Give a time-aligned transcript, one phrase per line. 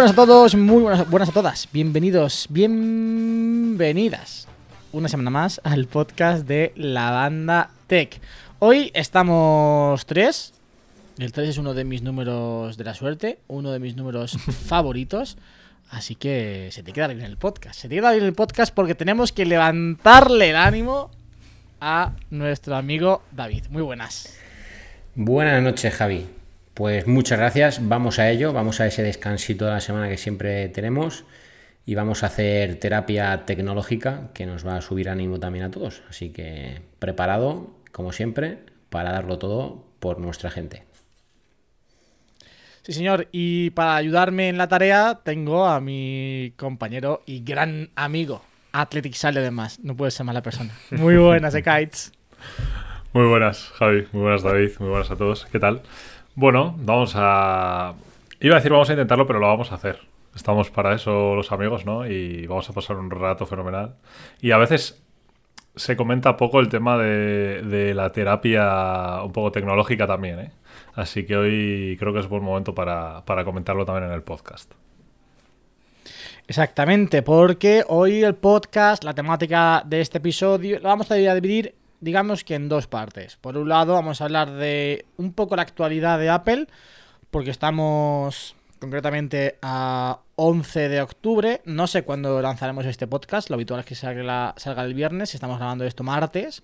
[0.00, 1.68] Buenas a todos, muy buenas, buenas a todas.
[1.70, 4.48] Bienvenidos, bienvenidas
[4.92, 8.18] una semana más al podcast de la banda Tech.
[8.60, 10.54] Hoy estamos tres.
[11.18, 15.36] El 3 es uno de mis números de la suerte, uno de mis números favoritos.
[15.90, 17.78] Así que se te queda bien el podcast.
[17.78, 21.10] Se te queda bien el podcast porque tenemos que levantarle el ánimo
[21.78, 23.64] a nuestro amigo David.
[23.68, 24.34] Muy buenas.
[25.14, 26.39] Buenas noches, Javi.
[26.80, 27.86] Pues muchas gracias.
[27.86, 28.54] Vamos a ello.
[28.54, 31.26] Vamos a ese descansito de la semana que siempre tenemos.
[31.84, 36.00] Y vamos a hacer terapia tecnológica que nos va a subir ánimo también a todos.
[36.08, 40.84] Así que preparado, como siempre, para darlo todo por nuestra gente.
[42.80, 43.28] Sí, señor.
[43.30, 49.40] Y para ayudarme en la tarea, tengo a mi compañero y gran amigo, Athletic Sale
[49.40, 49.80] además.
[49.82, 50.72] No puede ser mala persona.
[50.92, 52.14] Muy buenas, Kites.
[53.12, 54.06] Muy buenas, Javi.
[54.12, 54.70] Muy buenas, David.
[54.78, 55.44] Muy buenas a todos.
[55.52, 55.82] ¿Qué tal?
[56.34, 57.94] Bueno, vamos a.
[58.40, 60.00] Iba a decir vamos a intentarlo, pero lo vamos a hacer.
[60.34, 62.06] Estamos para eso los amigos, ¿no?
[62.06, 63.96] Y vamos a pasar un rato fenomenal.
[64.40, 65.02] Y a veces
[65.74, 70.52] se comenta poco el tema de, la terapia un poco tecnológica también, ¿eh?
[70.94, 74.72] Así que hoy creo que es buen momento para, para comentarlo también en el podcast.
[76.46, 82.44] Exactamente, porque hoy el podcast, la temática de este episodio, lo vamos a dividir, digamos
[82.44, 83.36] que en dos partes.
[83.36, 86.66] Por un lado, vamos a hablar de un poco la actualidad de Apple,
[87.30, 91.60] porque estamos concretamente a 11 de octubre.
[91.64, 95.84] No sé cuándo lanzaremos este podcast, lo habitual es que salga, el viernes, estamos grabando
[95.84, 96.62] esto martes.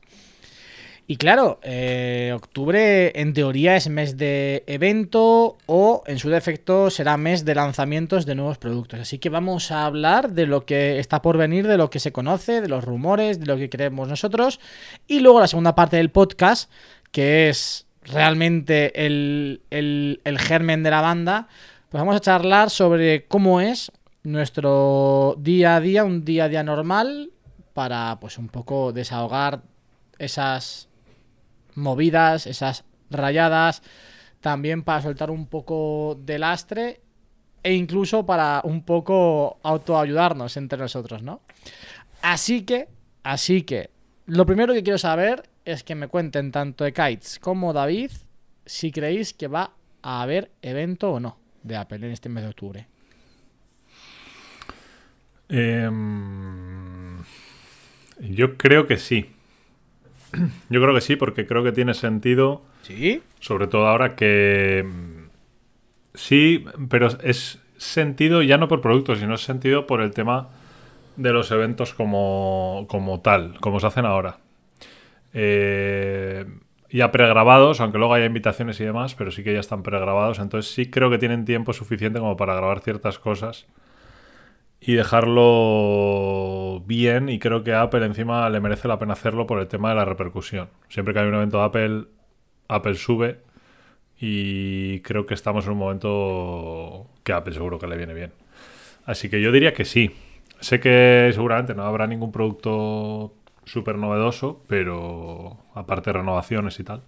[1.09, 7.17] Y claro, eh, octubre en teoría es mes de evento o en su defecto será
[7.17, 8.99] mes de lanzamientos de nuevos productos.
[8.99, 12.11] Así que vamos a hablar de lo que está por venir, de lo que se
[12.11, 14.59] conoce, de los rumores, de lo que creemos nosotros.
[15.07, 16.73] Y luego la segunda parte del podcast,
[17.13, 21.47] que es realmente el, el, el germen de la banda,
[21.89, 23.93] pues vamos a charlar sobre cómo es
[24.25, 27.31] nuestro día a día, un día a día normal,
[27.75, 29.63] para pues un poco desahogar
[30.19, 30.89] esas
[31.77, 33.83] movidas, esas rayadas,
[34.41, 37.01] también para soltar un poco de lastre
[37.63, 41.43] e incluso para un poco autoayudarnos entre nosotros, ¿no?
[42.23, 42.89] Así que,
[43.23, 43.91] así que,
[44.27, 48.11] lo primero que quiero saber es que me cuenten tanto de Kites como David
[48.65, 49.73] si creéis que va
[50.03, 52.87] a haber evento o no de Apple en este mes de octubre.
[55.49, 55.89] Eh,
[58.21, 59.36] yo creo que sí.
[60.69, 62.63] Yo creo que sí, porque creo que tiene sentido.
[62.83, 63.23] ¿Sí?
[63.41, 64.85] Sobre todo ahora que.
[64.87, 65.27] mm,
[66.15, 70.49] Sí, pero es sentido ya no por productos, sino es sentido por el tema
[71.17, 74.39] de los eventos como, como tal, como se hacen ahora.
[75.35, 76.47] Eh,
[76.91, 80.39] ya pregrabados, aunque luego haya invitaciones y demás, pero sí que ya están pregrabados.
[80.39, 83.67] Entonces sí creo que tienen tiempo suficiente como para grabar ciertas cosas
[84.87, 89.59] y dejarlo bien y creo que a Apple encima le merece la pena hacerlo por
[89.59, 90.69] el tema de la repercusión.
[90.89, 92.05] Siempre que hay un evento de Apple,
[92.69, 93.41] Apple sube
[94.21, 98.33] y creo que estamos en un momento que a Apple seguro que le viene bien.
[99.07, 100.13] Así que yo diría que sí.
[100.61, 107.03] Sé que seguramente no habrá ningún producto súper novedoso, pero aparte de renovaciones y tal.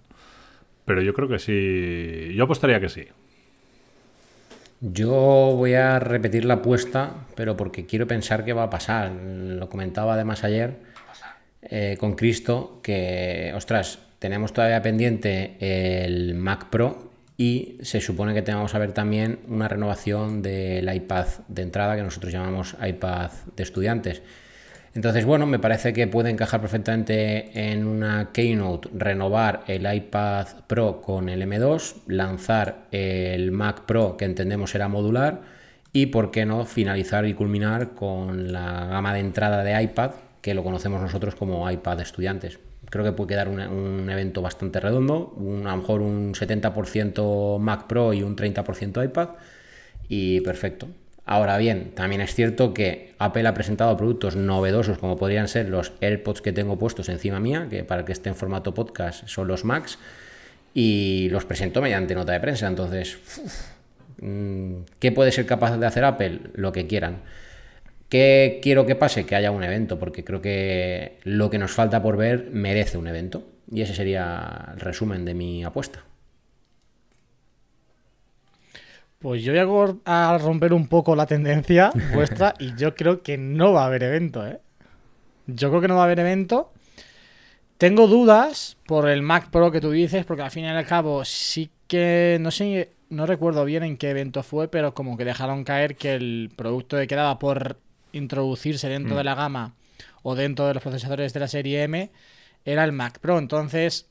[0.83, 2.33] Pero yo creo que sí.
[2.35, 3.07] Yo apostaría que sí.
[4.81, 9.11] Yo voy a repetir la apuesta, pero porque quiero pensar que va a pasar.
[9.11, 10.77] Lo comentaba además ayer
[11.61, 18.41] eh, con Cristo, que, ostras, tenemos todavía pendiente el Mac Pro y se supone que
[18.41, 23.63] tenemos a ver también una renovación del iPad de entrada, que nosotros llamamos iPad de
[23.63, 24.21] estudiantes.
[24.95, 31.01] Entonces, bueno, me parece que puede encajar perfectamente en una Keynote renovar el iPad Pro
[31.01, 35.41] con el M2, lanzar el Mac Pro que entendemos será modular
[35.93, 40.53] y, por qué no, finalizar y culminar con la gama de entrada de iPad que
[40.53, 42.59] lo conocemos nosotros como iPad estudiantes.
[42.89, 47.59] Creo que puede quedar un, un evento bastante redondo, un, a lo mejor un 70%
[47.59, 49.29] Mac Pro y un 30% iPad
[50.07, 50.87] y perfecto.
[51.31, 55.93] Ahora bien, también es cierto que Apple ha presentado productos novedosos como podrían ser los
[56.01, 59.63] AirPods que tengo puestos encima mía, que para que esté en formato podcast son los
[59.63, 59.99] Max,
[60.73, 62.65] y los presentó mediante nota de prensa.
[62.65, 66.39] Entonces, uf, mm, ¿qué puede ser capaz de hacer Apple?
[66.55, 67.17] Lo que quieran.
[68.09, 69.27] ¿Qué quiero que pase?
[69.27, 73.07] Que haya un evento, porque creo que lo que nos falta por ver merece un
[73.07, 73.47] evento.
[73.71, 76.03] Y ese sería el resumen de mi apuesta.
[79.19, 83.73] Pues yo voy a romper un poco la tendencia vuestra y yo creo que no
[83.73, 84.59] va a haber evento, ¿eh?
[85.45, 86.71] Yo creo que no va a haber evento.
[87.77, 91.23] Tengo dudas por el Mac Pro que tú dices, porque al fin y al cabo
[91.25, 95.63] sí que, no sé no recuerdo bien en qué evento fue, pero como que dejaron
[95.63, 97.77] caer que el producto que quedaba por
[98.11, 99.17] introducirse dentro Mm.
[99.17, 99.73] de la gama
[100.21, 102.11] o dentro de los procesadores de la serie M
[102.65, 103.39] era el Mac Pro.
[103.39, 104.07] Entonces,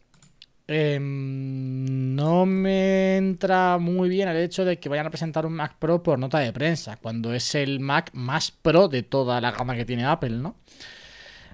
[0.68, 5.76] em, no me entra muy bien el hecho de que vayan a presentar un Mac
[5.78, 9.74] Pro por nota de prensa, cuando es el Mac más pro de toda la gama
[9.74, 10.54] que tiene Apple, ¿no?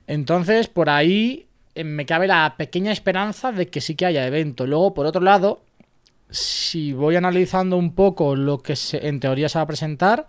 [0.07, 4.67] Entonces, por ahí eh, me cabe la pequeña esperanza de que sí que haya evento.
[4.67, 5.63] Luego, por otro lado,
[6.31, 10.27] si voy analizando un poco lo que en teoría se va a presentar,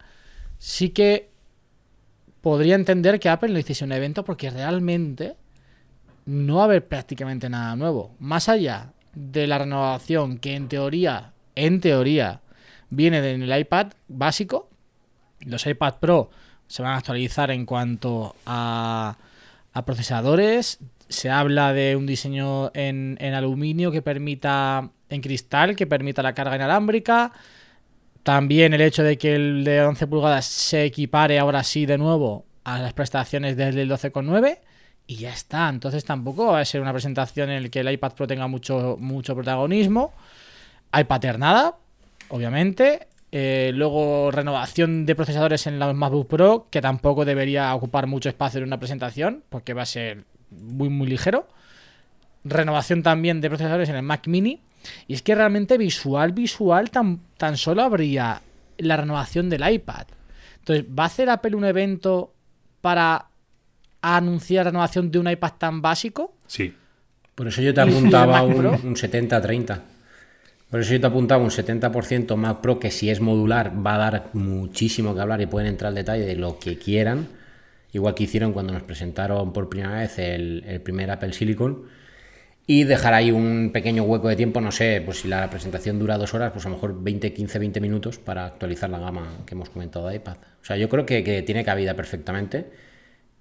[0.57, 1.29] sí que
[2.41, 5.35] podría entender que Apple no hiciese un evento porque realmente
[6.25, 8.15] no va a haber prácticamente nada nuevo.
[8.19, 12.41] Más allá de la renovación que en teoría, en teoría,
[12.89, 14.69] viene en el iPad básico,
[15.41, 16.29] los iPad Pro
[16.67, 19.17] se van a actualizar en cuanto a,
[19.71, 20.79] a procesadores.
[21.07, 26.33] Se habla de un diseño en, en aluminio que permita, en cristal, que permita la
[26.33, 27.31] carga inalámbrica.
[28.23, 32.45] También el hecho de que el de 11 pulgadas se equipare ahora sí de nuevo
[32.63, 34.57] a las prestaciones del del 12,9
[35.07, 35.69] y ya está.
[35.69, 38.97] Entonces tampoco va a ser una presentación en la que el iPad Pro tenga mucho,
[38.99, 40.13] mucho protagonismo.
[40.91, 41.05] Hay
[42.29, 43.07] obviamente.
[43.37, 48.59] Eh, luego renovación de procesadores en la MacBook Pro, que tampoco debería ocupar mucho espacio
[48.59, 51.45] en una presentación, porque va a ser muy, muy ligero.
[52.45, 54.61] Renovación también de procesadores en el Mac Mini.
[55.07, 58.41] Y es que realmente visual, visual, tan, tan solo habría
[58.77, 60.05] la renovación del iPad.
[60.59, 62.33] Entonces, ¿va a hacer Apple un evento
[62.81, 63.27] para
[64.05, 66.35] anunciar la renovación de un iPad tan básico?
[66.47, 66.73] Sí.
[67.33, 69.79] Por eso yo te ¿Y el apuntaba un, un 70-30.
[70.69, 73.97] Por eso yo te apuntaba un 70% Mac Pro que si es modular va a
[73.97, 77.27] dar muchísimo que hablar y pueden entrar al detalle de lo que quieran.
[77.93, 81.83] Igual que hicieron cuando nos presentaron por primera vez el, el primer Apple Silicon.
[82.67, 86.17] Y dejar ahí un pequeño hueco de tiempo, no sé, pues si la presentación dura
[86.17, 89.53] dos horas, pues a lo mejor 20, 15, 20 minutos para actualizar la gama que
[89.53, 90.37] hemos comentado de iPad.
[90.61, 92.65] O sea, yo creo que, que tiene cabida perfectamente.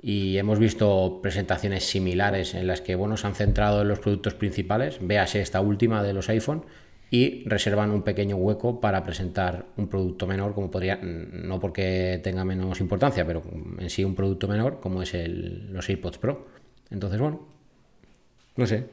[0.07, 4.35] Y hemos visto presentaciones similares en las que bueno, se han centrado en los productos
[4.35, 6.67] principales, véase esta última de los iPhone,
[7.11, 12.45] y reservan un pequeño hueco para presentar un producto menor, como podría, no porque tenga
[12.45, 13.43] menos importancia, pero
[13.79, 16.49] en sí un producto menor, como es el, los AirPods Pro.
[16.91, 17.49] Entonces, bueno,
[18.57, 18.87] no sé.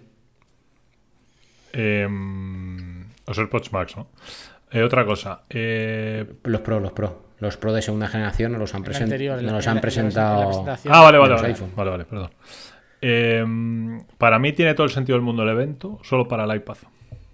[1.74, 4.08] Em, los AirPods Max, ¿no?
[4.72, 5.44] Eh, otra cosa.
[5.50, 7.31] eh, Los Pro, los Pro.
[7.42, 9.70] Los Pro de segunda generación no los han, El presen- anterior, no el- los el-
[9.70, 10.66] han la- presentado.
[10.90, 11.48] Ah, vale, vale, vale.
[11.50, 11.72] iPhone.
[11.76, 12.30] Vale, vale, perdón.
[13.02, 16.78] Em, para mí tiene todo el sentido del mundo el evento, solo para el iPad.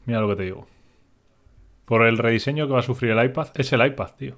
[0.05, 0.65] Mira lo que te digo.
[1.85, 4.37] Por el rediseño que va a sufrir el iPad, es el iPad, tío.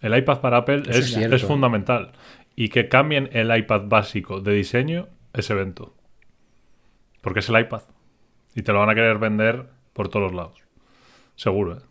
[0.00, 2.12] El iPad para Apple es es, fundamental.
[2.56, 5.94] Y que cambien el iPad básico de diseño es evento.
[7.20, 7.82] Porque es el iPad.
[8.54, 10.62] Y te lo van a querer vender por todos los lados.
[11.36, 11.82] Seguro, ¿eh?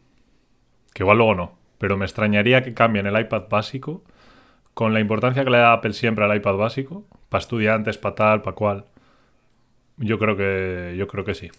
[0.94, 1.59] Que igual luego no.
[1.80, 4.04] Pero me extrañaría que cambien el iPad básico
[4.76, 7.06] con la importancia que le da Apple siempre al iPad básico.
[7.30, 8.86] Para estudiantes, para tal, para cual.
[9.98, 10.96] Yo creo que.
[10.98, 11.50] Yo creo que sí.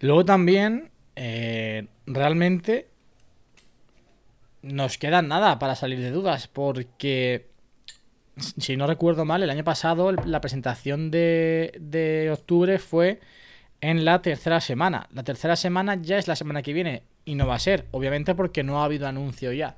[0.00, 2.88] Luego también, eh, realmente,
[4.62, 7.48] nos queda nada para salir de dudas, porque,
[8.36, 13.20] si no recuerdo mal, el año pasado la presentación de, de octubre fue
[13.80, 15.08] en la tercera semana.
[15.12, 18.34] La tercera semana ya es la semana que viene y no va a ser, obviamente
[18.34, 19.76] porque no ha habido anuncio ya.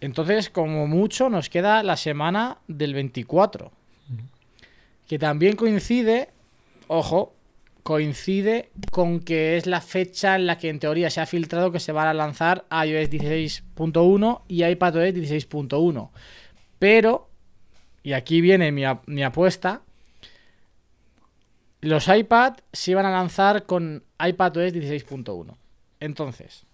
[0.00, 3.72] Entonces, como mucho, nos queda la semana del 24.
[5.08, 6.28] Que también coincide,
[6.88, 7.34] ojo,
[7.82, 11.78] coincide con que es la fecha en la que en teoría se ha filtrado que
[11.80, 16.10] se van a lanzar iOS 16.1 y iPadOS 16.1.
[16.78, 17.30] Pero,
[18.02, 19.82] y aquí viene mi, ap- mi apuesta,
[21.80, 25.56] los iPad se iban a lanzar con iPadOS 16.1.
[26.00, 26.66] Entonces,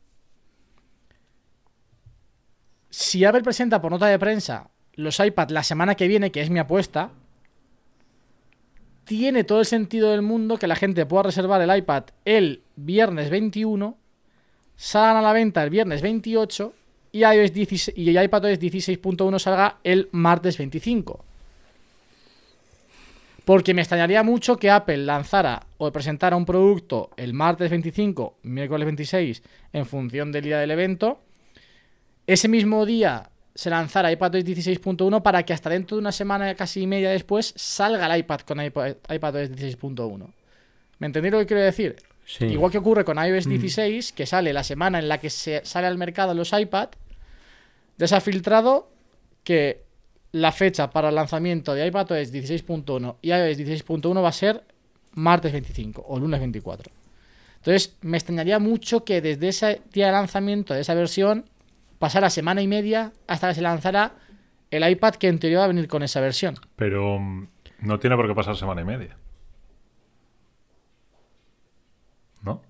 [2.90, 6.50] si Apple presenta por nota de prensa los iPad la semana que viene, que es
[6.50, 7.10] mi apuesta,
[9.04, 13.30] tiene todo el sentido del mundo que la gente pueda reservar el iPad el viernes
[13.30, 13.96] 21,
[14.76, 16.74] salgan a la venta el viernes 28
[17.12, 21.24] y, iOS 16 y iPadOS 16.1 salga el martes 25.
[23.44, 28.86] Porque me extrañaría mucho que Apple lanzara o presentara un producto el martes 25, miércoles
[28.86, 31.20] 26, en función del día del evento.
[32.26, 36.82] Ese mismo día se lanzara iPadOS 16.1 para que hasta dentro de una semana casi
[36.82, 40.32] y media después salga el iPad con iPad- iPadOS 16.1.
[41.00, 41.96] ¿Me entendéis lo que quiero decir?
[42.24, 42.44] Sí.
[42.46, 45.88] Igual que ocurre con iOS 16, que sale la semana en la que se sale
[45.88, 46.90] al mercado los iPad,
[47.98, 48.88] ya se ha filtrado
[49.42, 49.82] que
[50.32, 54.64] la fecha para el lanzamiento de iPadOS 16.1 y iOS 16.1 va a ser
[55.14, 56.90] martes 25 o lunes 24.
[57.56, 61.44] Entonces, me extrañaría mucho que desde ese día de lanzamiento de esa versión
[61.98, 64.14] pasara semana y media hasta que se lanzara
[64.70, 66.56] el iPad que en teoría va a venir con esa versión.
[66.76, 67.46] Pero mm,
[67.82, 69.16] no tiene por qué pasar semana y media.
[72.42, 72.62] ¿No?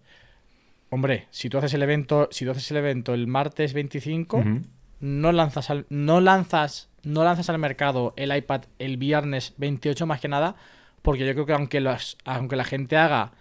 [0.91, 4.61] Hombre, si tú haces el evento, si tú haces el evento el martes 25, Ujú.
[5.01, 10.21] no lanzas al, no lanzas, no lanzas al mercado el iPad el viernes 28 más
[10.21, 10.55] que nada,
[11.03, 13.33] porque yo creo que aunque los, aunque la gente haga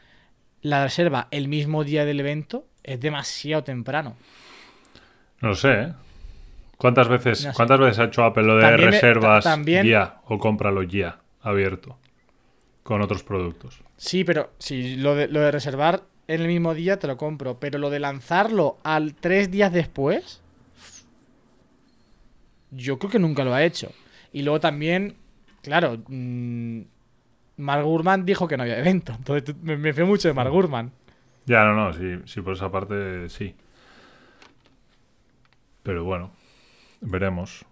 [0.62, 4.16] la reserva el mismo día del evento, es demasiado temprano.
[5.42, 5.94] No lo sé, ¿eh?
[6.78, 7.56] ¿Cuántas veces, No sé.
[7.56, 11.20] ¿Cuántas veces ha hecho Apple lo de También reservas ta- también- ya o cómpralo ya
[11.42, 11.98] abierto
[12.84, 13.80] con otros productos?
[13.98, 17.60] Sí, pero si lo de, lo de reservar en el mismo día te lo compro,
[17.60, 20.41] pero lo de lanzarlo al tres días después,
[22.72, 23.92] yo creo que nunca lo ha hecho.
[24.34, 25.16] Y luego también,
[25.62, 26.82] claro, mm,
[27.58, 30.92] Mark Gurman dijo que no había evento, entonces me, me fío mucho de Mark Gurman.
[31.46, 33.56] Ya, no, no, sí, sí, por esa parte sí.
[35.84, 36.32] Pero bueno,
[37.02, 37.66] veremos.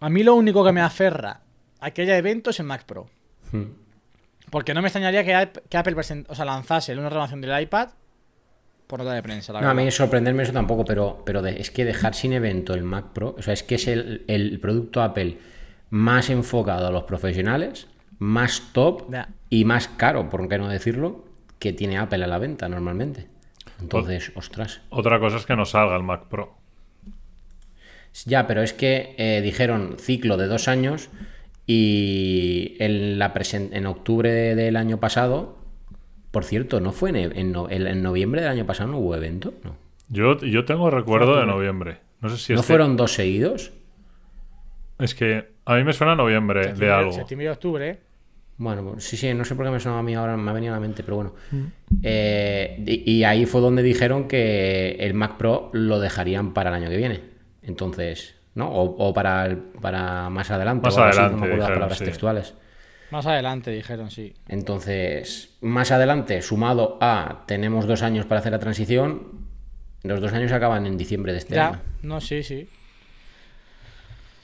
[0.00, 1.40] A mí lo único que me aferra
[1.80, 3.08] a que haya eventos en Mac Pro.
[3.52, 3.64] Hmm.
[4.50, 7.88] Porque no me extrañaría que Apple present- o sea, lanzase una renovación del iPad
[8.86, 9.52] por nota de prensa.
[9.52, 12.74] La No, a mí sorprenderme eso tampoco, pero, pero de- es que dejar sin evento
[12.74, 15.38] el Mac Pro, o sea, es que es el, el producto Apple
[15.90, 17.86] más enfocado a los profesionales,
[18.18, 19.10] más top
[19.50, 21.24] y más caro, por qué no decirlo,
[21.58, 23.28] que tiene Apple a la venta normalmente.
[23.80, 24.80] Entonces, ostras.
[24.90, 26.54] Otra cosa es que no salga el Mac Pro.
[28.26, 31.08] Ya, pero es que eh, dijeron ciclo de dos años
[31.66, 35.58] y en, la en octubre de- del año pasado,
[36.34, 39.16] por cierto, ¿no fue en, en no- en- en noviembre del año pasado no hubo
[39.16, 39.54] evento?
[39.64, 39.74] No.
[40.10, 41.98] Yo, yo tengo recuerdo de noviembre.
[42.20, 43.72] No sé si ¿No este- fueron dos seguidos?
[44.98, 47.12] Es que a mí me suena noviembre de algo.
[47.12, 47.88] Septiembre y octubre.
[47.90, 47.98] ¿eh?
[48.58, 50.54] Bueno, pues, sí, sí, no sé por qué me sonaba a mí ahora, me ha
[50.54, 51.32] venido a la mente, pero bueno.
[52.02, 56.76] Eh, y, y ahí fue donde dijeron que el Mac Pro lo dejarían para el
[56.76, 57.20] año que viene.
[57.62, 58.68] Entonces, ¿no?
[58.68, 60.84] O, o para, el- para más adelante.
[60.86, 62.04] Más o algo así, adelante, no me acuerdo las dijeron, palabras sí.
[62.04, 62.54] textuales.
[63.10, 64.34] Más adelante dijeron, sí.
[64.48, 69.44] Entonces, más adelante, sumado a tenemos dos años para hacer la transición,
[70.02, 71.72] los dos años acaban en diciembre de este año.
[71.76, 72.68] Ya, no, sí, sí.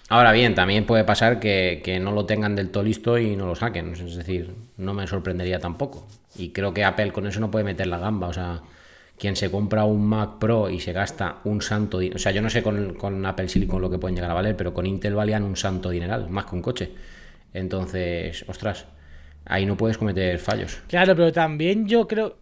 [0.09, 3.47] Ahora bien, también puede pasar que, que no lo tengan del todo listo y no
[3.47, 3.93] lo saquen.
[3.93, 6.07] Es decir, no me sorprendería tampoco.
[6.37, 8.26] Y creo que Apple con eso no puede meter la gamba.
[8.26, 8.61] O sea,
[9.19, 11.99] quien se compra un Mac Pro y se gasta un santo...
[12.00, 14.35] di- O sea, yo no sé con, con Apple Silicon lo que pueden llegar a
[14.35, 16.90] valer, pero con Intel valían un santo dineral, más que un coche.
[17.54, 18.87] Entonces, ostras,
[19.45, 20.80] ahí no puedes cometer fallos.
[20.88, 22.38] Claro, pero también yo creo.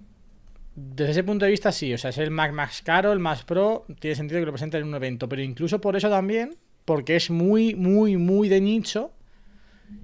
[0.75, 1.93] Desde ese punto de vista, sí.
[1.93, 3.85] O sea, es el Mac más caro, el más pro.
[3.99, 5.29] Tiene sentido que lo presenten en un evento.
[5.29, 9.11] Pero incluso por eso también, porque es muy, muy, muy de nicho.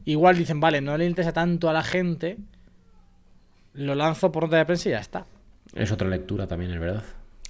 [0.04, 2.38] Igual dicen, vale, no le interesa tanto a la gente.
[3.75, 5.26] Lo lanzo por nota de prensa y ya está.
[5.75, 7.02] Es otra lectura también, es verdad.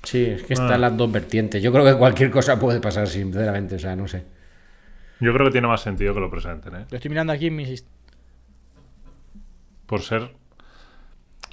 [0.02, 0.62] Sí, es que Ah.
[0.62, 1.62] están las dos vertientes.
[1.62, 3.76] Yo creo que cualquier cosa puede pasar, sinceramente.
[3.76, 4.22] O sea, no sé.
[5.20, 6.86] Yo creo que tiene más sentido que lo presenten, ¿eh?
[6.90, 7.86] Lo estoy mirando aquí en mis.
[9.86, 10.34] Por ser.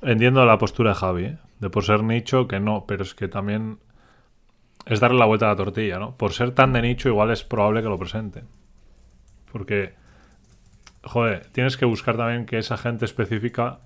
[0.02, 1.38] Entiendo la postura de Javi, ¿eh?
[1.60, 3.80] De por ser nicho, que no, pero es que también.
[4.86, 6.18] Es darle la vuelta a la tortilla, ¿no?
[6.18, 8.46] Por ser tan de nicho, igual es probable que lo presenten.
[9.52, 9.94] Porque.
[11.04, 13.80] Joder, tienes que buscar también que esa gente específica.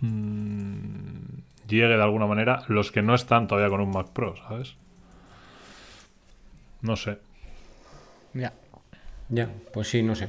[0.00, 1.22] mm,
[1.68, 4.76] llegue de alguna manera los que no están todavía con un Mac Pro, ¿sabes?
[6.82, 7.18] No sé.
[8.34, 8.52] Ya.
[9.32, 10.28] Ya, pues sí, no sé.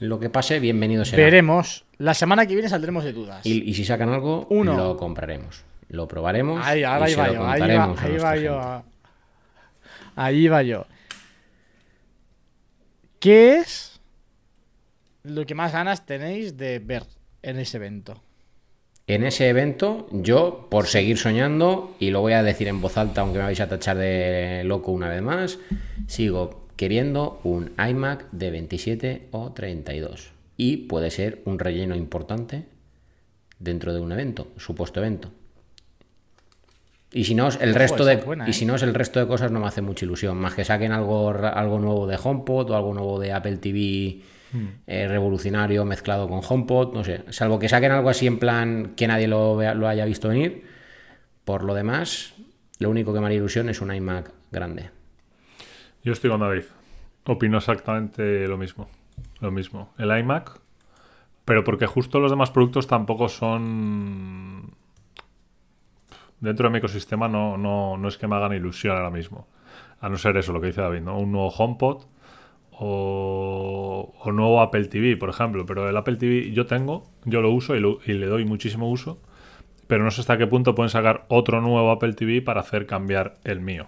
[0.00, 1.22] Lo que pase, bienvenido será.
[1.22, 1.84] Veremos.
[1.98, 3.46] La semana que viene saldremos de dudas.
[3.46, 4.76] Y, y si sacan algo, Uno.
[4.76, 5.62] lo compraremos.
[5.88, 6.64] Lo probaremos.
[6.66, 7.46] Ahí, ahora y ahí se va lo yo.
[7.46, 8.82] Ahí va, ahí yo.
[10.16, 10.86] Ahí va yo.
[13.20, 14.00] ¿Qué es
[15.22, 17.04] lo que más ganas tenéis de ver
[17.42, 18.20] en ese evento?
[19.06, 23.20] En ese evento, yo, por seguir soñando, y lo voy a decir en voz alta,
[23.20, 25.60] aunque me vais a tachar de loco una vez más,
[26.08, 30.30] sigo queriendo un iMac de 27 o 32.
[30.56, 32.64] Y puede ser un relleno importante
[33.58, 35.30] dentro de un evento, supuesto evento.
[37.12, 38.18] Y si no, el resto de es
[38.48, 38.52] y ¿eh?
[38.54, 41.30] si no, el resto de cosas no me hace mucha ilusión, más que saquen algo
[41.30, 44.20] algo nuevo de HomePod o algo nuevo de Apple TV
[44.86, 49.06] eh, revolucionario mezclado con HomePod, no sé, salvo que saquen algo así en plan que
[49.06, 50.64] nadie lo, vea- lo haya visto venir.
[51.44, 52.34] Por lo demás,
[52.78, 54.90] lo único que me haría ilusión es un iMac grande.
[56.04, 56.64] Yo estoy con David.
[57.24, 58.88] Opino exactamente lo mismo.
[59.40, 59.92] Lo mismo.
[59.98, 60.60] El iMac.
[61.44, 64.74] Pero porque justo los demás productos tampoco son.
[66.40, 69.48] Dentro de mi ecosistema no, no, no es que me hagan ilusión ahora mismo.
[70.00, 71.18] A no ser eso, lo que dice David, ¿no?
[71.18, 72.04] Un nuevo HomePod
[72.72, 75.66] o, o nuevo Apple TV, por ejemplo.
[75.66, 79.20] Pero el Apple TV yo tengo, yo lo uso y, y le doy muchísimo uso.
[79.88, 83.38] Pero no sé hasta qué punto pueden sacar otro nuevo Apple TV para hacer cambiar
[83.44, 83.86] el mío.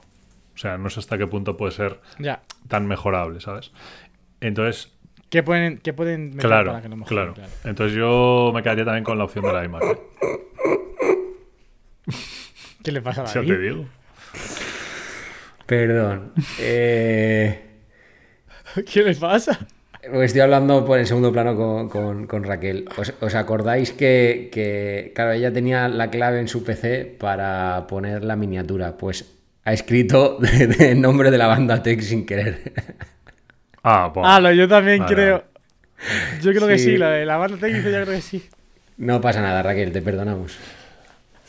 [0.61, 2.43] O sea, no sé hasta qué punto puede ser Ya.
[2.69, 3.73] tan mejorable, ¿sabes?
[4.43, 4.93] Entonces,
[5.31, 7.33] ¿Qué pueden, qué pueden meter claro, para que lo mejoren?
[7.33, 7.51] claro.
[7.65, 9.83] Entonces yo me quedaría también con la opción de la iMac.
[9.85, 9.99] ¿eh?
[12.85, 13.49] ¿Qué le pasa a Ya David?
[13.53, 13.85] te digo.
[15.65, 16.33] Perdón.
[16.59, 17.61] Eh,
[18.93, 19.67] ¿Qué le pasa?
[20.11, 22.87] Pues estoy hablando por el segundo plano con, con- con Raquel.
[22.99, 28.25] ¿Os, os acordáis que, que, claro, ella tenía la clave en su PC para poner
[28.25, 28.99] la miniatura?
[28.99, 32.73] Pues ha escrito de- de- el nombre de la banda Tech sin querer.
[33.83, 34.27] Ah, pues.
[34.29, 35.45] Ah, lo, yo también Vale, creo.
[36.43, 36.97] Yo creo que Sí.
[36.97, 38.49] lo de la banda técnica yo creo que sí.
[38.99, 40.57] No pasa nada, Raquel, te perdonamos.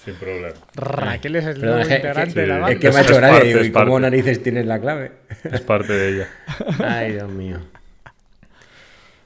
[0.03, 0.55] Sin problema.
[0.73, 2.79] Raquel es el Perdón, nuevo es integrante de la es banda.
[2.79, 3.33] que me ha Es hecho gracia.
[3.35, 5.11] parte, digo, es ¿y cómo narices tienes la clave?
[5.43, 6.27] Es parte de ella.
[6.83, 7.59] Ay, Dios mío.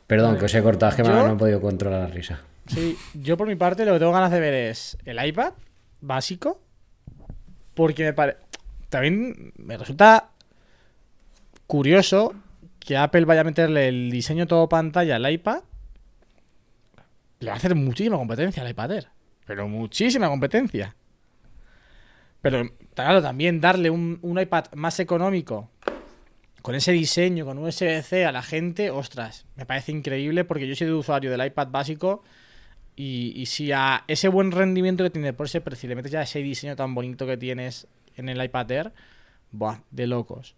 [0.08, 2.42] Perdón, que os he cortado, es que no he podido controlar la risa.
[2.68, 5.54] Sí, yo por mi parte lo que tengo ganas de ver es el iPad
[6.02, 6.62] básico.
[7.74, 8.38] Porque me parece.
[8.96, 10.30] También me resulta
[11.68, 12.34] curioso
[12.80, 15.64] que Apple vaya a meterle el diseño todo pantalla al iPad.
[17.42, 19.08] Le va a hacer muchísima competencia al iPad Air.
[19.46, 20.96] Pero muchísima competencia.
[22.42, 25.70] Pero, claro, también darle un, un iPad más económico
[26.62, 30.88] con ese diseño, con USB-C a la gente, ostras, me parece increíble porque yo soy
[30.88, 32.24] de usuario del iPad básico
[32.96, 36.40] y, si a ese buen rendimiento que tiene por ese precio le metes ya ese
[36.40, 38.94] diseño tan bonito que tienes en el iPad Air,
[39.52, 40.56] buah, de locos.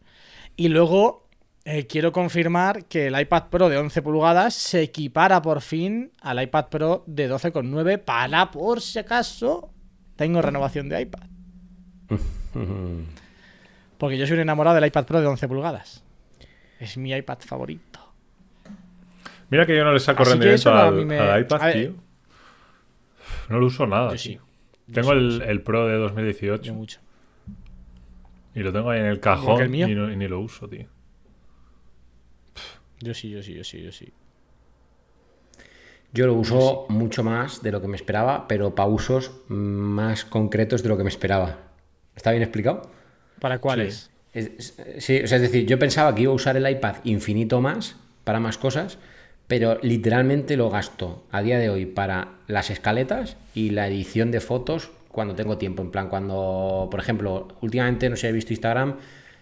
[0.55, 1.27] Y luego
[1.65, 6.41] eh, quiero confirmar que el iPad Pro de 11 pulgadas se equipara por fin al
[6.41, 9.69] iPad Pro de 12,9 para por si acaso
[10.15, 11.23] tengo renovación de iPad.
[13.97, 16.03] Porque yo soy un enamorado del iPad Pro de 11 pulgadas.
[16.79, 17.99] Es mi iPad favorito.
[19.49, 21.93] Mira que yo no le saco Así rendimiento al, mí me- al iPad, ver- tío.
[23.49, 24.11] No lo uso nada.
[24.11, 24.39] Yo sí.
[24.93, 26.99] Tengo el, yo el Pro de Yo 2018 mucho.
[28.59, 29.87] Y lo tengo ahí en el cajón que el mío.
[29.87, 30.87] y, no- y ni lo uso, tío.
[32.99, 34.11] Yo sí, yo sí, yo sí, yo sí.
[36.13, 40.81] Yo lo uso mucho más de lo que me esperaba, pero para usos más concretos
[40.81, 41.59] de lo que me esperaba.
[42.15, 42.89] ¿Está bien explicado?
[43.39, 44.09] ¿Para cuáles?
[44.33, 46.95] Es- es- sí, o sea, es decir, yo pensaba que iba a usar el iPad
[47.03, 48.97] infinito más para más cosas,
[49.47, 54.39] pero literalmente lo gasto a día de hoy para las escaletas y la edición de
[54.41, 55.81] fotos cuando tengo tiempo.
[55.81, 58.97] En plan, cuando, por ejemplo, últimamente, no sé habéis visto Instagram,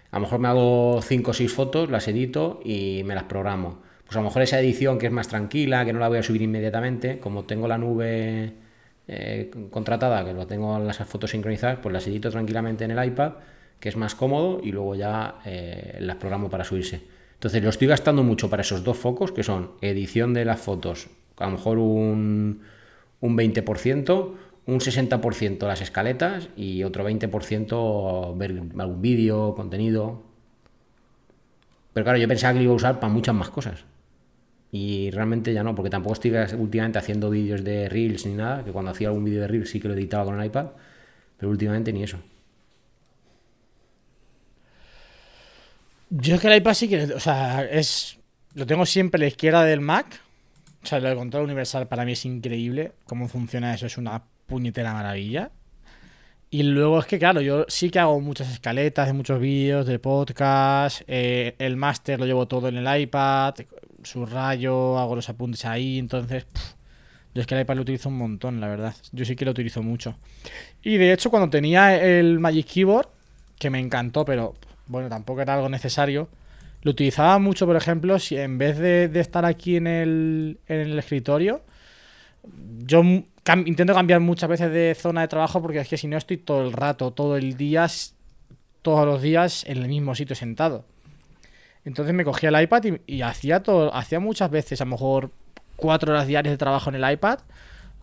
[0.10, 3.80] a lo mejor me hago 5 o 6 fotos, las edito y me las programo.
[4.06, 6.24] Pues a lo mejor esa edición que es más tranquila, que no la voy a
[6.24, 8.54] subir inmediatamente, como tengo la nube
[9.10, 13.34] eh, contratada, que lo tengo las fotos sincronizadas, pues las edito tranquilamente en el iPad,
[13.82, 17.02] que es más cómodo, y luego ya eh, las programo para subirse.
[17.34, 21.10] Entonces lo estoy gastando mucho para esos dos focos, que son edición de las fotos,
[21.36, 22.62] a lo mejor un,
[23.20, 24.32] un 20%,
[24.68, 30.24] un 60% las escaletas y otro 20% ver algún vídeo, contenido.
[31.94, 33.86] Pero claro, yo pensaba que lo iba a usar para muchas más cosas.
[34.72, 38.72] Y realmente ya no, porque tampoco estoy últimamente haciendo vídeos de Reels ni nada, que
[38.72, 40.68] cuando hacía algún vídeo de Reels sí que lo editaba con el iPad,
[41.38, 42.18] pero últimamente ni eso.
[46.10, 48.20] Yo es que el iPad sí que, o sea, es
[48.56, 50.22] lo tengo siempre a la izquierda del Mac.
[50.84, 52.94] O sea, lo de control universal para mí es increíble.
[53.06, 55.52] Cómo funciona eso es una puñetera maravilla.
[56.50, 60.00] Y luego es que, claro, yo sí que hago muchas escaletas de muchos vídeos, de
[60.00, 61.02] podcast.
[61.08, 63.56] eh, el máster lo llevo todo en el iPad.
[64.04, 66.00] Subrayo, hago los apuntes ahí.
[66.00, 66.74] Entonces, pff,
[67.34, 68.96] yo es que el iPad lo utilizo un montón, la verdad.
[69.12, 70.18] Yo sí que lo utilizo mucho.
[70.82, 73.10] Y de hecho, cuando tenía el Magic Keyboard,
[73.60, 74.54] que me encantó, pero
[74.88, 76.30] bueno, tampoco era algo necesario.
[76.84, 80.80] Lo utilizaba mucho, por ejemplo, si en vez de, de estar aquí en el, en
[80.80, 81.64] el escritorio,
[82.86, 83.04] yo
[83.66, 86.64] intento cambiar muchas veces de zona de trabajo porque es que si no estoy todo
[86.64, 87.88] el rato, todo el día,
[88.82, 90.86] todos los días en el mismo sitio sentado.
[91.86, 93.62] Entonces me cogía el iPad y, hacía
[94.20, 95.32] muchas veces, a lo mejor
[95.76, 97.40] cuatro horas diarias de trabajo en el iPad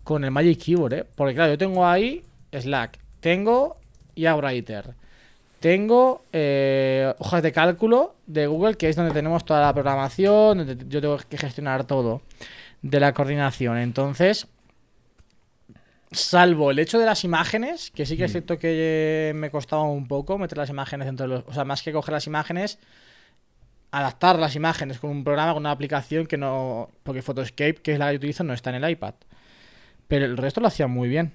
[0.05, 1.05] con el Magic Keyboard, ¿eh?
[1.17, 3.77] Porque claro, yo tengo ahí Slack, tengo
[4.15, 4.95] IA Writer,
[5.59, 10.77] tengo eh, hojas de cálculo de Google, que es donde tenemos toda la programación, donde
[10.89, 12.23] yo tengo que gestionar todo
[12.83, 13.79] de la coordinación.
[13.79, 14.47] Entonces,
[16.12, 19.83] salvo el hecho de las imágenes, que sí que es cierto que eh, me costaba
[19.85, 21.44] un poco meter las imágenes dentro de los...
[21.46, 22.79] O sea, más que coger las imágenes,
[23.90, 26.90] adaptar las imágenes con un programa, con una aplicación que no...
[27.03, 29.14] Porque Photoscape, que es la que yo utilizo, no está en el iPad.
[30.09, 31.33] Pero el resto lo hacía muy bien.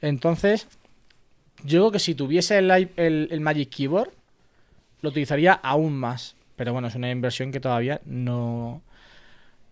[0.00, 0.68] Entonces,
[1.64, 4.10] yo creo que si tuviese el, el- el Magic Keyboard,
[5.02, 6.36] lo utilizaría aún más.
[6.56, 8.82] Pero bueno, es una inversión que todavía no,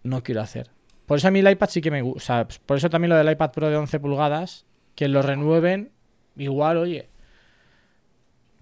[0.02, 0.70] no quiero hacer.
[1.06, 2.46] Por eso a mí el iPad sí que me gusta.
[2.66, 4.64] Por eso también lo del iPad Pro de 11 pulgadas,
[4.94, 5.90] que lo renueven,
[6.36, 7.08] igual, oye,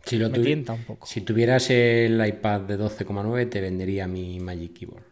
[0.05, 1.07] Si, lo me tuvi- tienta un poco.
[1.07, 5.05] si tuvieras el iPad de 12,9 te vendería mi Magic Keyboard.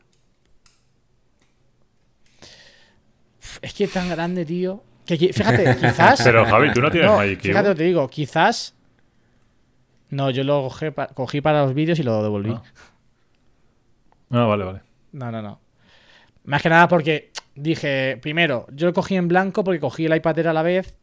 [3.62, 4.83] Es que es tan grande, tío.
[5.07, 6.21] Que, fíjate, quizás.
[6.23, 7.64] Pero Javi, tú no tienes No, Magic fíjate, Keyboard.
[7.66, 8.75] lo que te digo, quizás.
[10.11, 12.51] No, yo lo cogí, pa- cogí para los vídeos y lo devolví.
[12.53, 12.62] Ah.
[14.31, 14.81] Ah, vale, vale.
[15.12, 15.61] No, no, no.
[16.44, 20.38] Más que nada porque dije, primero, yo lo cogí en blanco porque cogí el iPad
[20.38, 20.94] Air a la vez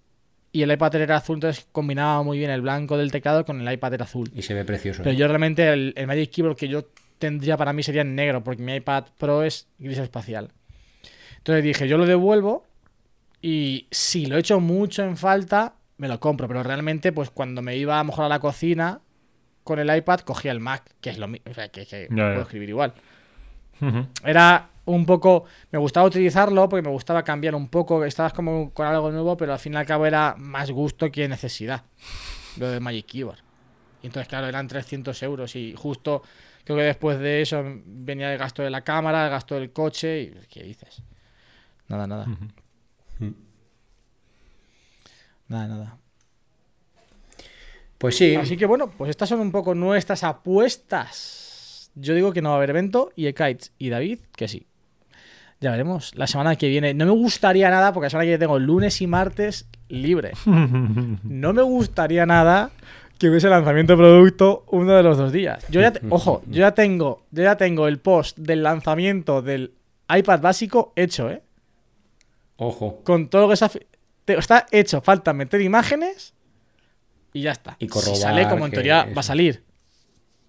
[0.51, 3.61] y el iPad Air era azul, entonces combinaba muy bien el blanco del teclado con
[3.65, 4.29] el iPad Air azul.
[4.33, 5.03] Y se ve precioso.
[5.03, 6.85] Pero yo realmente el, el Magic Keyboard que yo
[7.19, 10.51] tendría para mí sería en negro porque mi iPad Pro es gris espacial.
[11.37, 12.65] Entonces dije, yo lo devuelvo
[13.41, 16.47] y si lo echo mucho en falta, me lo compro.
[16.47, 18.99] Pero realmente, pues cuando me iba a lo mejor a la cocina
[19.63, 21.51] con el iPad, cogía el Mac, que es lo mismo.
[21.51, 22.29] O sea, que, que Ya, ya.
[22.29, 22.93] puedo escribir igual.
[24.23, 25.45] Era un poco.
[25.71, 28.03] Me gustaba utilizarlo porque me gustaba cambiar un poco.
[28.03, 31.27] Estabas como con algo nuevo, pero al fin y al cabo era más gusto que
[31.27, 31.83] necesidad.
[32.57, 33.39] Lo de Magic Keyboard.
[34.01, 35.55] Y entonces, claro, eran 300 euros.
[35.55, 36.23] Y justo
[36.63, 40.21] creo que después de eso venía el gasto de la cámara, el gasto del coche.
[40.21, 41.03] Y, ¿Qué dices?
[41.87, 42.25] Nada, nada.
[45.47, 45.97] Nada, nada.
[47.97, 51.91] Pues sí, Así que bueno, pues estas son un poco nuestras apuestas.
[51.95, 54.67] Yo digo que no va a haber evento y Kites y David que sí.
[55.59, 56.13] Ya veremos.
[56.15, 56.93] La semana que viene.
[56.93, 60.31] No me gustaría nada porque la semana que viene tengo lunes y martes libre.
[61.23, 62.69] No me gustaría nada
[63.17, 65.65] que hubiese lanzamiento de producto uno de los dos días.
[65.69, 69.73] Yo ya, te- ojo, yo ya tengo, yo ya tengo el post del lanzamiento del
[70.15, 71.41] iPad básico hecho, ¿eh?
[72.57, 73.01] ojo.
[73.03, 73.71] Con todo lo que está,
[74.27, 75.01] está hecho.
[75.01, 76.33] Falta meter imágenes
[77.33, 77.75] y ya está.
[77.79, 79.63] Y si corroborar sale como en teoría va a salir.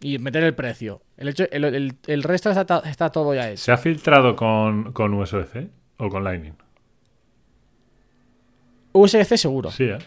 [0.01, 1.03] Y meter el precio.
[1.17, 3.63] El, hecho, el, el- el resto está, está todo ya hecho.
[3.65, 6.53] ¿Se ha filtrado con, con USB-C o con Lightning?
[8.93, 9.71] USB-C seguro.
[9.71, 9.99] Sí, ¿eh?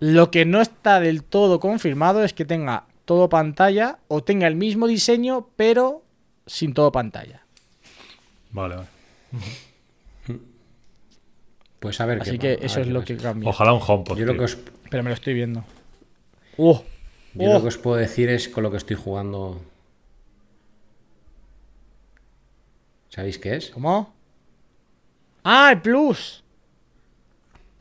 [0.00, 4.56] Lo que no está del todo confirmado es que tenga todo pantalla o tenga el
[4.56, 6.02] mismo diseño, pero
[6.46, 7.42] sin todo pantalla.
[8.50, 8.88] Vale, vale.
[11.80, 13.48] Pues a ver Así qué que eso ver es lo que cambia.
[13.48, 14.16] Ojalá un HomePod.
[14.16, 14.56] Yo lo que os,
[14.90, 15.64] Pero me lo estoy viendo.
[16.56, 16.84] ¡Oh!
[17.34, 17.54] Yo ¡Oh!
[17.54, 19.60] lo que os puedo decir es con lo que estoy jugando.
[23.08, 23.70] ¿Sabéis qué es?
[23.70, 24.14] ¿Cómo?
[25.44, 26.42] ¡Ah, el Plus!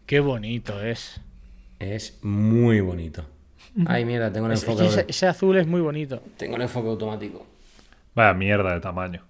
[0.05, 1.21] ¡Qué bonito es!
[1.79, 3.25] Es muy bonito.
[3.85, 6.21] Ay, mierda, tengo el Es- es enfoque, que ese, ese azul es muy bonito.
[6.37, 7.45] tengo el enfoque automático.
[8.13, 9.23] Vaya mierda de tamaño.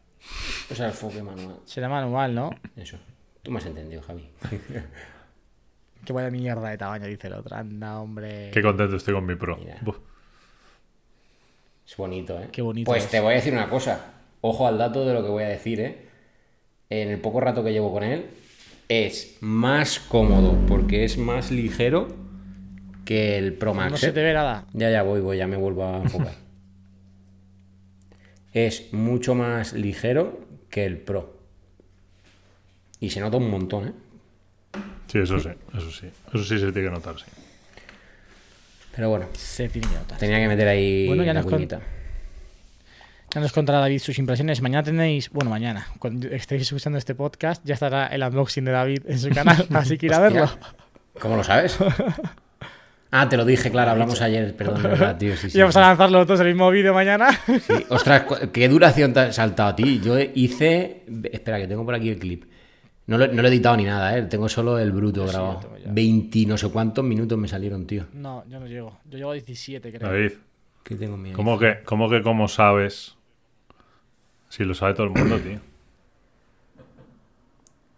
[0.71, 1.57] O sea, el enfoque manual.
[1.65, 2.49] Será manual, ¿no?
[2.75, 2.97] Eso.
[3.43, 4.27] Tú me has entendido, Javi.
[6.03, 7.55] Que vaya mierda de tamaño, dice el otro.
[7.55, 8.49] Anda, hombre.
[8.51, 9.57] Qué contento estoy con mi Pro.
[9.57, 9.79] Mira.
[11.87, 12.47] Es bonito, ¿eh?
[12.51, 13.11] Qué bonito Pues es.
[13.11, 14.13] te voy a decir una cosa.
[14.41, 15.97] Ojo al dato de lo que voy a decir, ¿eh?
[16.89, 18.25] En el poco rato que llevo con él,
[18.89, 22.07] es más cómodo porque es más ligero
[23.05, 23.91] que el Pro Max.
[23.91, 24.11] No se ¿eh?
[24.11, 24.65] te ve nada.
[24.73, 26.33] Ya, ya voy, voy, ya me vuelvo a enfocar.
[28.53, 30.39] es mucho más ligero
[30.69, 31.37] que el Pro.
[32.99, 33.93] Y se nota un montón, ¿eh?
[35.07, 36.07] Sí, eso sí, eso sí.
[36.33, 37.25] Eso sí se tiene que notar, sí.
[38.95, 40.17] Pero bueno, Se tiene que notar.
[40.17, 41.67] tenía que meter ahí Bueno, ya la nos con-.
[43.33, 44.61] Ya nos contará David sus impresiones.
[44.61, 49.03] Mañana tenéis, bueno, mañana, cuando estéis escuchando este podcast, ya estará el unboxing de David
[49.07, 50.49] en su canal, así que ir a verlo.
[51.19, 51.77] ¿Cómo lo sabes?
[53.13, 55.35] Ah, te lo dije, claro, hablamos ayer, perdón, de verdad, tío.
[55.35, 55.79] Sí, sí, Y vamos sí.
[55.81, 57.37] a lanzarlo los dos el mismo vídeo mañana.
[57.45, 58.23] Sí, Ostras,
[58.53, 59.99] ¿qué duración te has saltado a ti?
[60.01, 61.03] Yo hice.
[61.29, 62.45] Espera, que tengo por aquí el clip.
[63.07, 64.21] No lo, no lo he editado ni nada, ¿eh?
[64.23, 65.59] Tengo solo el bruto Pues grabado.
[65.59, 65.91] tengo ya.
[65.91, 68.05] 20 no sé cuántos minutos me salieron, tío.
[68.13, 68.99] No, yo no llego.
[69.09, 70.09] Yo llego a 17, creo.
[70.09, 70.31] David,
[70.83, 73.15] ¿Qué tengo en mi ¿cómo que, cómo que cómo sabes?
[74.49, 75.59] Si lo sabe todo el mundo, tío.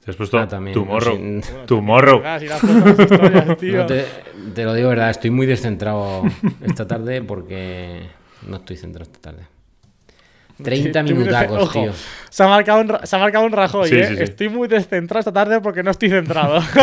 [0.04, 1.18] Te has puesto Ah, también, tu morro.
[1.18, 1.54] no sé.
[1.66, 2.18] Tu morro.
[2.18, 3.78] Historias, tío.
[3.78, 4.06] No, te,
[4.54, 6.24] te lo digo verdad, estoy muy descentrado
[6.62, 8.02] esta tarde porque
[8.48, 9.48] no estoy centrado esta tarde.
[10.62, 11.94] 30 Estoy muy minutacos, ojo, tío.
[12.30, 14.08] Se ha marcado un, ra- se ha marcado un Rajoy, Sí, ¿eh?
[14.08, 14.24] sí, sí.
[14.24, 16.62] Estoy muy descentrado esta tarde porque no estoy centrado.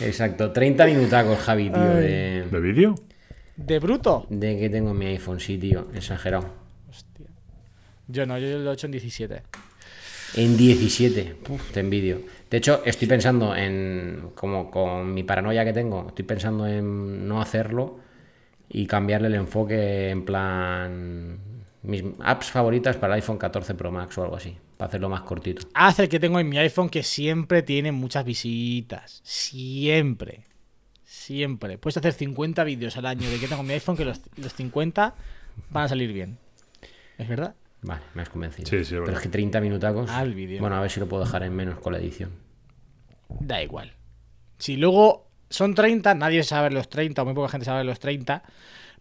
[0.00, 2.94] Exacto, 30 minutacos, Javi, tío, de, ¿De vídeo?
[3.56, 4.26] ¿De bruto?
[4.30, 6.46] de que tengo en mi iPhone, sí, tío, exagerado.
[6.88, 7.26] Hostia.
[8.08, 9.42] Yo no, yo lo he hecho en 17.
[10.36, 12.20] En 17, Puf, te envidio.
[12.50, 17.42] De hecho, estoy pensando en, como con mi paranoia que tengo, estoy pensando en no
[17.42, 17.98] hacerlo
[18.70, 21.38] y cambiarle el enfoque en plan
[21.82, 25.22] mis apps favoritas para el iPhone 14 Pro Max o algo así, para hacerlo más
[25.22, 25.66] cortito.
[25.74, 29.20] Haz el que tengo en mi iPhone que siempre tiene muchas visitas.
[29.24, 30.44] Siempre.
[31.04, 31.78] Siempre.
[31.78, 34.54] Puedes hacer 50 vídeos al año de que tengo en mi iPhone que los, los
[34.54, 35.14] 50
[35.70, 36.38] van a salir bien.
[37.18, 37.54] ¿Es verdad?
[37.82, 38.68] Vale, me has convencido.
[38.68, 40.10] Sí, sí, Pero es que 30 minutacos.
[40.10, 40.60] Al vídeo.
[40.60, 42.30] Bueno, a ver si lo puedo dejar en menos con la edición.
[43.40, 43.94] Da igual.
[44.58, 48.42] Si luego son 30, nadie sabe los 30, o muy poca gente sabe los 30,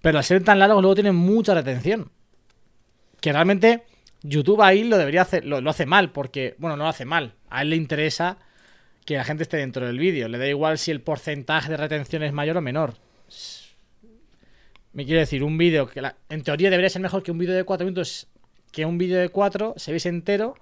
[0.01, 2.11] pero al ser tan largos luego tienen mucha retención.
[3.21, 3.83] Que realmente
[4.23, 7.35] YouTube ahí lo debería hacer, lo, hace mal, porque, bueno, no lo hace mal.
[7.49, 8.37] A él le interesa
[9.05, 10.27] que la gente esté dentro del vídeo.
[10.27, 12.95] Le da igual si el porcentaje de retención es mayor o menor.
[14.93, 17.63] Me quiere decir, un vídeo que en teoría debería ser mejor que un vídeo de
[17.63, 18.27] 4 minutos,
[18.71, 20.55] que un vídeo de 4 se viese entero,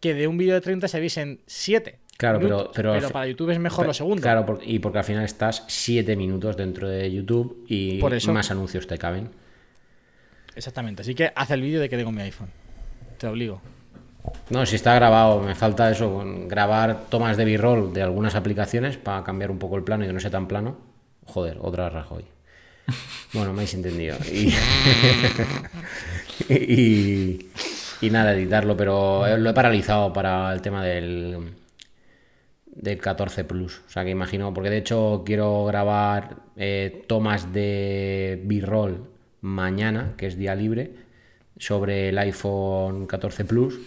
[0.00, 1.98] que de un vídeo de 30 se viesen 7.
[2.20, 4.20] Claro, pero- pero- para YouTube es mejor lo segundo.
[4.20, 8.30] Claro, por- y porque al final estás 7 minutos dentro de YouTube y Por eso.
[8.34, 9.30] más anuncios te caben.
[10.54, 11.00] Exactamente.
[11.00, 12.50] Así que haz el vídeo de que tengo mi iPhone.
[13.16, 13.62] Te obligo.
[14.50, 19.24] No, si está grabado, me falta eso, grabar tomas de B-roll de algunas aplicaciones para
[19.24, 20.76] cambiar un poco el plano y que no sea tan plano.
[21.24, 22.24] Joder, otra Rajoy.
[23.32, 24.16] Bueno, me habéis entendido.
[24.30, 24.52] Y,
[26.52, 27.48] y,
[28.00, 31.52] y nada, editarlo, pero lo he paralizado para el tema del,
[32.80, 33.82] del 14 Plus.
[33.86, 39.04] O sea que imagino, porque de hecho quiero grabar eh, tomas de B-roll
[39.42, 40.92] mañana, que es día libre,
[41.58, 43.78] sobre el iPhone 14 Plus.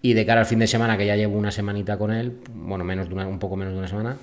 [0.00, 2.84] Y de cara al fin de semana, que ya llevo una semanita con él, bueno,
[2.84, 4.16] menos de una- un poco menos de una semana,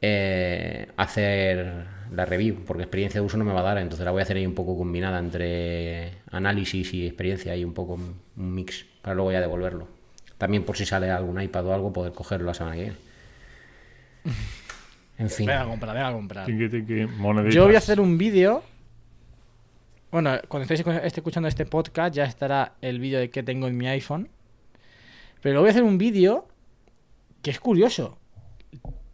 [0.00, 4.10] eh, hacer la review, porque experiencia de uso no me va a dar, entonces la
[4.10, 8.54] voy a hacer ahí un poco combinada entre análisis y experiencia y un poco un
[8.54, 9.88] mix, para luego ya devolverlo.
[10.38, 12.96] También por si sale algún iPad o algo, poder cogerlo la semana que viene.
[15.18, 15.46] En fin.
[15.46, 16.46] Venga a comprar, venga a comprar.
[17.50, 18.62] Yo voy a hacer un vídeo.
[20.10, 23.66] Bueno, cuando estéis escu- esté escuchando este podcast ya estará el vídeo de que tengo
[23.66, 24.28] en mi iPhone.
[25.42, 26.46] Pero voy a hacer un vídeo
[27.42, 28.18] que es curioso.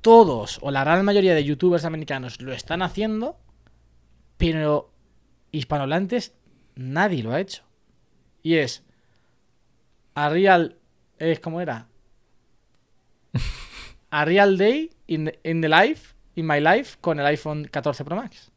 [0.00, 3.38] Todos o la gran mayoría de youtubers americanos lo están haciendo,
[4.36, 4.92] pero
[5.52, 6.32] hispanohablantes
[6.74, 7.62] nadie lo ha hecho.
[8.42, 8.82] Y es
[10.14, 10.76] a real
[11.18, 11.86] es como era
[14.12, 18.14] a real day in in the life in my life con el iPhone 14 Pro
[18.16, 18.50] Max.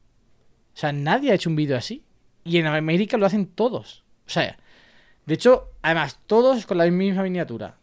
[0.74, 2.04] O sea, nadie ha hecho un vídeo así.
[2.44, 4.04] Y en América lo hacen todos.
[4.28, 4.58] O sea,
[5.26, 7.78] de hecho, además, todos con la misma miniatura.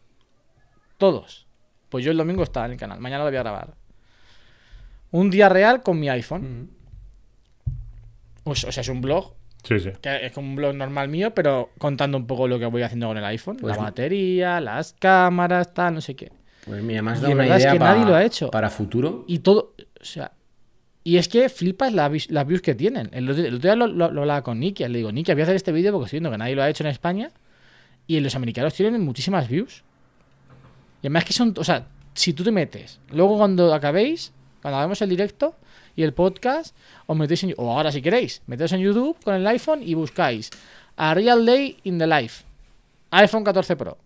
[0.97, 1.47] Todos.
[1.89, 2.99] Pues yo el domingo estaba en el canal.
[2.99, 3.73] Mañana lo voy a grabar.
[5.11, 6.69] Un día real con mi iPhone.
[8.43, 9.33] O sea, o sea, es un blog.
[9.63, 9.91] Sí, sí.
[10.01, 13.07] Que es como un blog normal mío, pero contando un poco lo que voy haciendo
[13.07, 13.57] con el iPhone.
[13.57, 16.31] Pues- la batería, las cámaras, tal, no sé qué.
[16.65, 18.23] Pues mira, me has Y dado de una es idea que pa- nadie lo ha
[18.23, 18.49] hecho.
[18.51, 19.25] para futuro.
[19.27, 20.31] Y todo, o sea,
[21.03, 23.09] y es que flipas la las views que tienen.
[23.11, 25.41] El otro, el otro día lo, lo- lo hablaba con Nicky, le digo, Nicky, voy
[25.41, 27.31] a hacer este vídeo porque estoy viendo que nadie lo ha hecho en España
[28.07, 29.83] y los americanos tienen muchísimas views.
[31.01, 35.01] Y además que son, o sea, si tú te metes, luego cuando acabéis, cuando hagamos
[35.01, 35.55] el directo
[35.97, 36.73] y el podcast,
[37.07, 40.49] os metéis en, o ahora si queréis, metéis en YouTube con el iPhone y buscáis
[40.95, 42.45] a Real Day in the Life,
[43.11, 43.97] iPhone 14 Pro.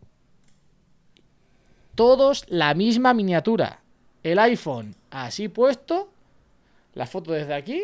[1.98, 3.80] Todos la misma miniatura.
[4.24, 6.12] El iPhone así puesto,
[6.94, 7.84] la foto desde aquí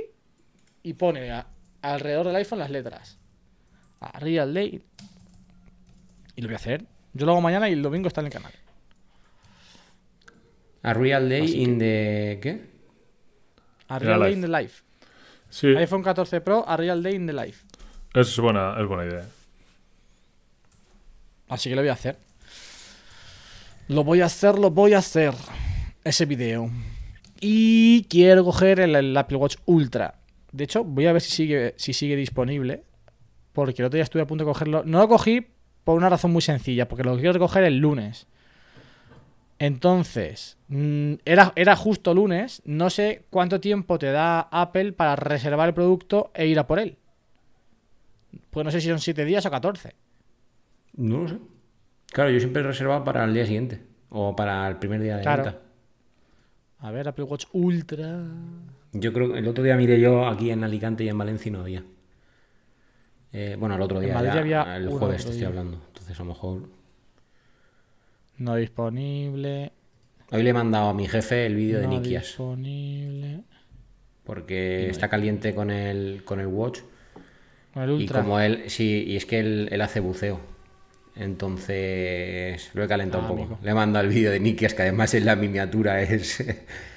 [0.83, 1.47] y pone a-
[1.81, 3.17] alrededor del iPhone las letras.
[3.99, 4.81] A Real Day.
[6.35, 6.85] Y lo voy a hacer.
[7.13, 8.53] Yo lo hago mañana y el domingo está en el canal.
[10.83, 12.39] A Real Day in the...
[12.41, 12.69] ¿Qué?
[13.87, 14.33] A Real Day Life.
[14.37, 14.83] in the Life.
[15.49, 17.65] Sí, iPhone 14 Pro a Real Day in the Life.
[18.13, 19.25] es buena, es buena idea.
[21.49, 22.17] Así que lo voy a hacer.
[23.93, 25.35] Lo voy a hacer, lo voy a hacer.
[26.03, 26.71] Ese video.
[27.39, 30.15] Y quiero coger el, Apple Watch Ultra.
[30.51, 32.83] De hecho, voy a ver si sigue, si sigue disponible.
[33.51, 34.83] Porque el otro día estuve a punto de cogerlo.
[34.83, 35.45] No lo cogí
[35.83, 36.87] por una razón muy sencilla.
[36.87, 38.25] Porque lo quiero recoger el lunes.
[39.59, 42.63] Entonces, mm, era, era justo lunes.
[42.65, 46.79] No sé cuánto tiempo te da Apple para reservar el producto e ir a por
[46.79, 46.97] él.
[48.49, 49.93] Pues no sé si son 7 días o 14.
[50.95, 51.37] No lo sé.
[52.13, 53.81] Claro, yo siempre he reservado para el día siguiente.
[54.09, 55.43] O para el primer día de Claro.
[55.43, 55.59] venta.
[56.79, 58.23] A ver, Apple Watch Ultra.
[58.91, 61.51] Yo creo que el otro día miré yo aquí en Alicante y en Valencia y
[61.51, 61.83] no había.
[63.31, 65.81] Eh, bueno, el otro En día, Madrid ya, había el jueves te estoy hablando.
[65.87, 66.69] Entonces a lo mejor...
[68.37, 69.71] No disponible.
[70.31, 72.23] Hoy le he mandado a mi jefe el vídeo de no Nikias.
[72.25, 73.41] disponible.
[74.23, 76.79] Porque está caliente con el, con el Watch.
[77.73, 78.21] Con el Y Ultra.
[78.21, 80.39] como él, sí, y es que él, él hace buceo.
[81.15, 83.43] Entonces lo he calentado Ah, un poco.
[83.43, 83.59] amigo.
[83.63, 86.43] Le he mandado el vídeo de Nikias, que además es la miniatura, es,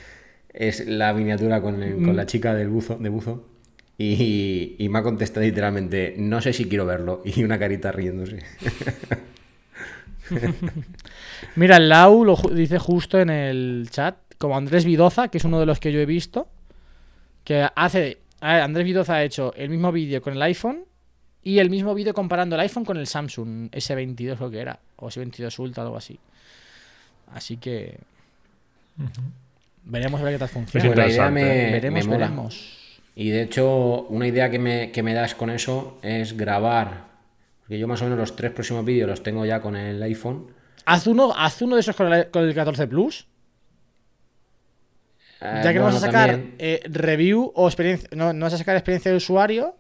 [0.55, 2.17] es la miniatura con, el- con Mm.
[2.17, 3.45] la chica del buzo, de buzo.
[3.99, 7.23] Y, y me ha contestado literalmente, no sé si quiero verlo.
[7.27, 8.39] Y una carita riéndose.
[11.57, 14.17] Mira, el Lau lo ju- dice justo en el chat.
[14.39, 16.49] Como Andrés Vidoza, que es uno de los que yo he visto.
[17.45, 18.19] Que hace.
[18.41, 20.85] a ver, Andrés Vidoza ha hecho el mismo vídeo con el iPhone
[21.47, 25.07] y el mismo vídeo comparando el iPhone con el Samsung S22 creo que era, o
[25.07, 26.19] S22 Ultra, algo así.
[27.33, 28.01] Así que
[29.85, 30.87] veremos a ver qué tal funciona.
[30.87, 32.27] Pues la idea me, veremos, me mola.
[32.27, 32.99] veremos.
[33.15, 37.05] Y de hecho, una idea que me, que me das con eso es grabar.
[37.61, 40.49] Porque yo más o menos los tres próximos vídeos los tengo ya con el iPhone.
[40.85, 43.29] Haz uno, haz uno de esos con el, con el 14 Plus.
[45.41, 48.55] Eh, Ya que no vas a bueno, sacar eh, review o experiencia, no, no vas
[48.55, 49.77] a sacar experiencia de usuario,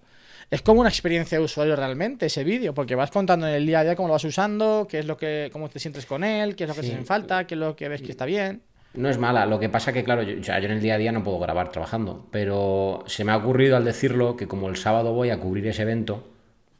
[0.50, 3.80] es como una experiencia de usuario realmente ese vídeo, porque vas contando en el día
[3.80, 6.54] a día cómo lo vas usando, qué es lo que, cómo te sientes con él,
[6.54, 6.90] qué es lo que Sí.
[6.90, 8.62] te falta, qué es lo que ves que está bien.
[8.94, 11.22] No es mala, lo que pasa que, claro, yo, en el día a día no
[11.22, 15.30] puedo grabar trabajando, pero se me ha ocurrido al decirlo que como el sábado voy
[15.30, 16.26] a cubrir ese evento,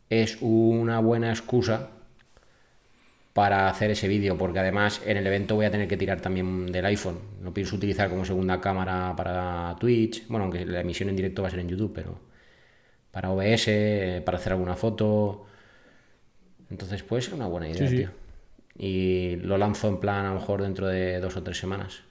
[0.09, 1.88] es una buena excusa
[3.33, 6.72] para hacer ese vídeo, porque además en el evento voy a tener que tirar también
[6.72, 7.18] del iPhone.
[7.42, 11.48] Lo pienso utilizar como segunda cámara para Twitch, bueno, aunque la emisión en directo va
[11.48, 12.18] a ser en YouTube, pero
[13.16, 15.46] para OBS, para hacer alguna foto.
[16.68, 17.96] Entonces puede ser una buena idea, Sí, sí.
[18.02, 18.11] tío.
[18.79, 22.02] Y lo lanzo en plan a lo mejor dentro de dos o tres semanas.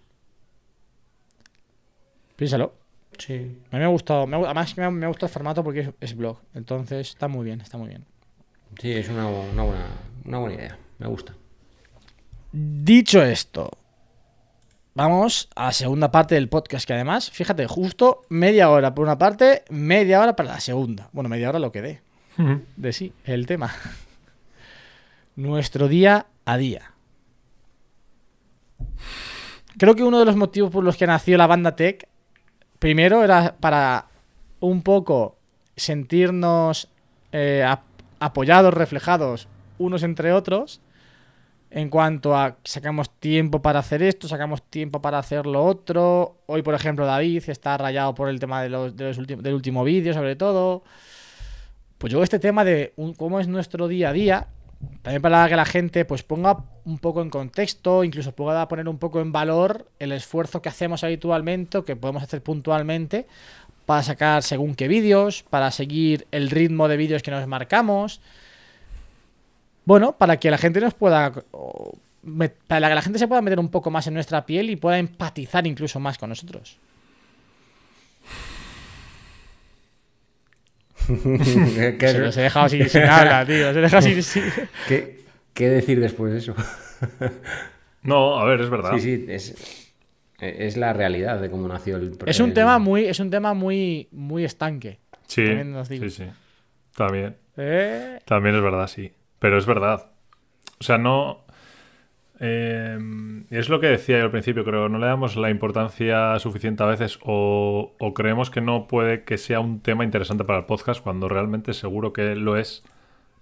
[2.35, 2.73] Piénsalo.
[3.19, 3.35] Sí.
[3.35, 5.63] A mí me ha gustado, me ha- además me ha, me ha gustado el formato
[5.63, 8.03] porque es, es blog, entonces está muy bien, está muy bien.
[8.81, 9.85] Sí, es una, una buena,
[10.25, 10.77] una buena idea.
[10.97, 11.35] Me gusta.
[12.51, 13.69] Dicho esto,
[14.95, 19.17] vamos a la segunda parte del podcast, que además, fíjate, justo media hora por una
[19.17, 21.09] parte, media hora para la segunda.
[21.11, 22.01] Bueno, media hora lo que dé.
[22.75, 23.73] de sí, el tema.
[25.35, 26.91] Nuestro día a día.
[29.77, 32.07] Creo que uno de los motivos por los que nació la banda Tech,
[32.79, 34.07] primero era para
[34.61, 35.37] un poco
[35.75, 36.89] sentirnos
[37.33, 37.83] eh, ap-
[38.19, 40.79] apoyados, reflejados unos entre otros,
[41.75, 46.37] en cuanto a sacamos tiempo para hacer esto, sacamos tiempo para hacer lo otro.
[46.45, 50.37] Hoy, por ejemplo, David está rayado por el tema de los, del último vídeo, sobre
[50.37, 50.83] todo.
[51.97, 54.47] Pues yo este tema de un- cómo es nuestro día a día,
[55.01, 58.97] también para que la gente pues ponga un poco en contexto, incluso pueda poner un
[58.97, 63.27] poco en valor el esfuerzo que hacemos habitualmente o que podemos hacer puntualmente
[63.85, 68.21] para sacar según qué vídeos, para seguir el ritmo de vídeos que nos marcamos.
[69.85, 71.31] Bueno, para que la gente nos pueda.
[72.67, 74.97] Para que la gente se pueda meter un poco más en nuestra piel y pueda
[74.97, 76.77] empatizar incluso más con nosotros.
[81.07, 83.71] ¿Qué, Se los he dejado sin, sin habla, tío.
[83.73, 84.23] Se he dejado sin.
[84.23, 84.43] sin-
[84.87, 86.55] qué- qué decir después de eso?
[88.03, 88.91] No, a ver, es verdad.
[88.93, 89.91] Sí, sí, es,
[90.39, 93.55] es la realidad de cómo nació el Es un el- tema muy, es un tema
[93.55, 94.99] muy, muy estanque.
[95.25, 96.03] Sí, También nos digo.
[96.03, 96.23] sí, sí.
[96.95, 97.35] También.
[97.57, 99.11] Eh, También es verdad, sí.
[99.45, 100.09] Pero es verdad.
[100.79, 101.45] O sea, no.
[102.39, 102.97] eh,
[103.51, 104.89] es lo que decía yo al principio, creo.
[104.89, 109.37] No le damos la importancia suficiente a veces o, o creemos que no puede que
[109.37, 112.83] sea un tema interesante para el podcast cuando realmente seguro que lo es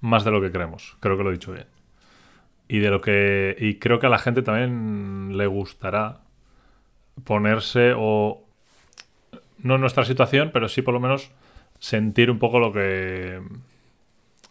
[0.01, 0.97] más de lo que creemos.
[0.99, 1.67] Creo que lo he dicho bien.
[2.67, 3.55] Y de lo que.
[3.57, 6.19] Y creo que a la gente también le gustará
[7.23, 8.43] ponerse o.
[9.57, 11.31] No en nuestra situación, pero sí por lo menos
[11.79, 13.39] sentir un poco lo que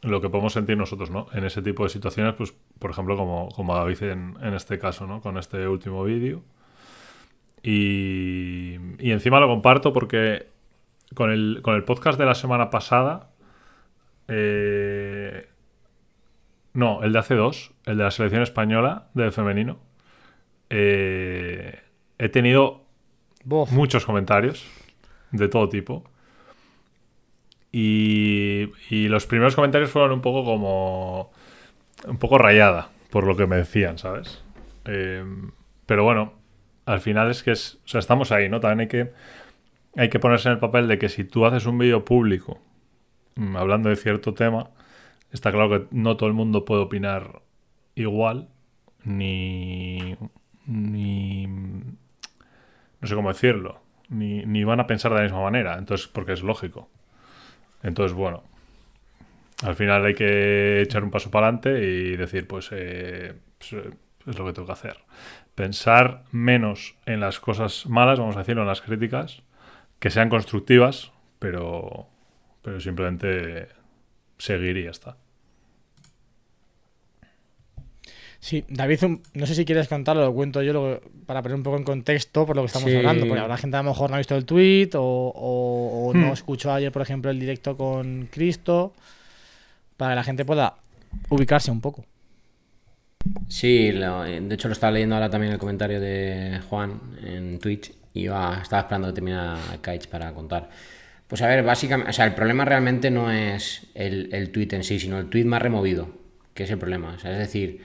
[0.02, 1.28] lo que podemos sentir nosotros, ¿no?
[1.32, 5.06] En ese tipo de situaciones, pues, por ejemplo, como, como David en, en este caso,
[5.06, 5.20] ¿no?
[5.20, 6.42] Con este último vídeo.
[7.62, 10.48] Y, y encima lo comparto porque
[11.14, 13.30] con el, con el podcast de la semana pasada,
[14.28, 15.48] eh,
[16.72, 19.78] no, el de hace dos, el de la selección española del femenino,
[20.70, 21.80] eh,
[22.18, 22.84] he tenido
[23.44, 23.70] bof.
[23.70, 24.66] muchos comentarios
[25.30, 26.04] de todo tipo.
[27.72, 31.32] Y, y los primeros comentarios fueron un poco como.
[32.06, 34.44] un poco rayada por lo que me decían, ¿sabes?
[34.84, 35.24] Eh,
[35.86, 36.34] pero bueno,
[36.86, 37.78] al final es que es.
[37.84, 38.60] O sea, estamos ahí, ¿no?
[38.60, 39.12] También hay que.
[39.96, 42.58] Hay que ponerse en el papel de que si tú haces un vídeo público
[43.34, 44.70] mm, hablando de cierto tema,
[45.30, 47.42] está claro que no todo el mundo puede opinar
[47.94, 48.48] igual,
[49.04, 50.16] ni.
[50.66, 51.46] ni.
[51.46, 56.32] no sé cómo decirlo, ni, ni van a pensar de la misma manera, entonces, porque
[56.32, 56.88] es lógico.
[57.82, 58.44] Entonces, bueno,
[59.62, 63.90] al final hay que echar un paso para adelante y decir, pues, eh, pues, eh,
[64.26, 64.98] es lo que tengo que hacer.
[65.54, 69.42] Pensar menos en las cosas malas, vamos a decirlo, en las críticas,
[69.98, 72.08] que sean constructivas, pero,
[72.62, 73.68] pero simplemente
[74.38, 75.16] seguir y ya está.
[78.44, 78.98] Sí, David,
[79.34, 82.56] no sé si quieres contarlo, lo cuento yo para poner un poco en contexto por
[82.56, 82.96] lo que estamos Sí.
[82.96, 86.12] hablando, porque habrá gente a lo mejor no ha visto el tweet o, o- o
[86.12, 86.22] Hmm.
[86.22, 88.94] no escuchó ayer, por ejemplo, el directo con Cristo,
[89.96, 90.74] para que la gente pueda
[91.28, 92.04] ubicarse un poco.
[93.46, 97.92] Sí, lo- de hecho lo estaba leyendo ahora también el comentario de Juan en Twitch
[98.12, 100.68] y iba- estaba esperando que terminara Kites para contar.
[101.28, 104.82] Pues a ver, básicamente, o sea, el problema realmente no es el, el tweet en
[104.82, 106.08] sí, sino el tweet más removido,
[106.54, 107.14] que es el problema.
[107.14, 107.80] O sea, es decir,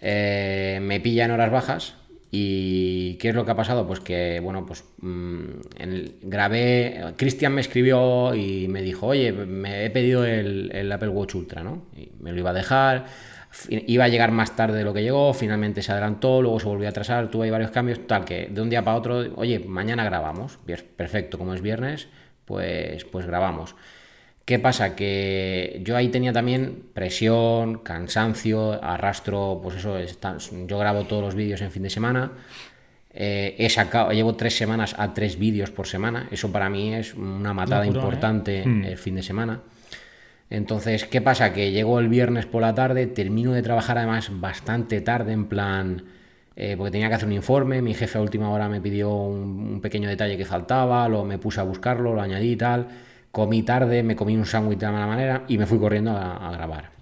[0.00, 1.94] eh, me pilla en horas bajas
[2.30, 3.86] y ¿qué es lo que ha pasado?
[3.86, 5.44] Pues que, bueno, pues mm,
[5.78, 11.10] en grabé, Cristian me escribió y me dijo, oye, me he pedido el, el Apple
[11.10, 11.86] Watch Ultra, ¿no?
[11.96, 13.06] Y me lo iba a dejar,
[13.68, 16.88] iba a llegar más tarde de lo que llegó, finalmente se adelantó, luego se volvió
[16.88, 20.58] a atrasar, tuve varios cambios, tal que de un día para otro, oye, mañana grabamos,
[20.96, 22.08] perfecto, como es viernes,
[22.44, 23.74] pues, pues grabamos.
[24.44, 24.94] ¿Qué pasa?
[24.94, 29.96] Que yo ahí tenía también presión, cansancio, arrastro, pues eso,
[30.66, 32.32] yo grabo todos los vídeos en fin de semana.
[33.16, 36.28] Eh, he sacado, llevo tres semanas a tres vídeos por semana.
[36.30, 37.88] Eso para mí es una matada ¿eh?
[37.88, 38.84] importante hmm.
[38.84, 39.60] el fin de semana.
[40.50, 41.52] Entonces, ¿qué pasa?
[41.54, 46.04] Que llego el viernes por la tarde, termino de trabajar además bastante tarde, en plan,
[46.54, 49.80] eh, porque tenía que hacer un informe, mi jefe a última hora me pidió un,
[49.80, 52.88] pequeño detalle que faltaba, lo, me puse a buscarlo, lo añadí y tal,
[53.34, 56.92] comí tarde, me comí un sándwich de mala manera y me fui corriendo a, grabar.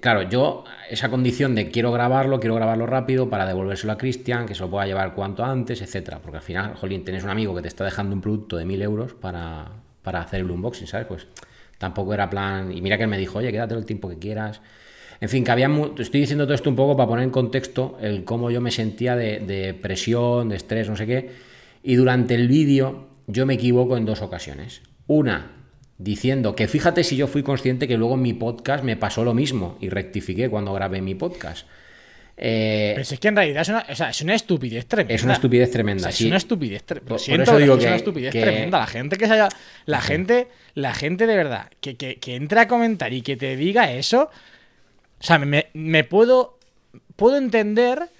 [0.00, 4.56] Claro, yo esa condición de quiero grabarlo, quiero grabarlo rápido para devolvérselo a Cristian, que
[4.56, 6.18] se lo pueda llevar cuanto antes, etcétera.
[6.20, 8.82] Porque al final, jolín, tienes un amigo que te está dejando un producto de mil
[8.82, 9.70] euros para,
[10.02, 11.06] para hacer el unboxing, ¿sabes?
[11.06, 11.28] Pues
[11.78, 12.72] tampoco era plan.
[12.72, 14.60] Y mira que él me dijo, oye, quédate el tiempo que quieras.
[15.20, 15.70] En fin, que había.
[15.96, 19.14] Estoy diciendo todo esto un poco para poner en contexto el cómo yo me sentía
[19.14, 21.30] de, presión, de estrés, no sé qué.
[21.84, 24.82] Y durante el vídeo yo me equivoco en dos ocasiones.
[25.06, 25.52] Una,
[25.98, 29.34] diciendo que fíjate si yo fui consciente que luego en mi podcast me pasó lo
[29.34, 31.66] mismo y rectifiqué cuando grabé mi podcast.
[32.38, 35.14] Eh, Pero es que en realidad es una, o sea, es una estupidez tremenda.
[35.14, 36.08] Es una estupidez tremenda.
[36.10, 37.16] Es una estupidez tremenda.
[37.16, 38.78] Por, eso digo que, es una estupidez tremenda.
[38.80, 39.48] La gente que se haya.
[39.86, 43.56] La gente, la gente de verdad, que, que, que entre a comentar y que te
[43.56, 44.30] diga eso.
[45.18, 46.58] O sea, me, puedo.
[47.16, 48.10] Puedo entender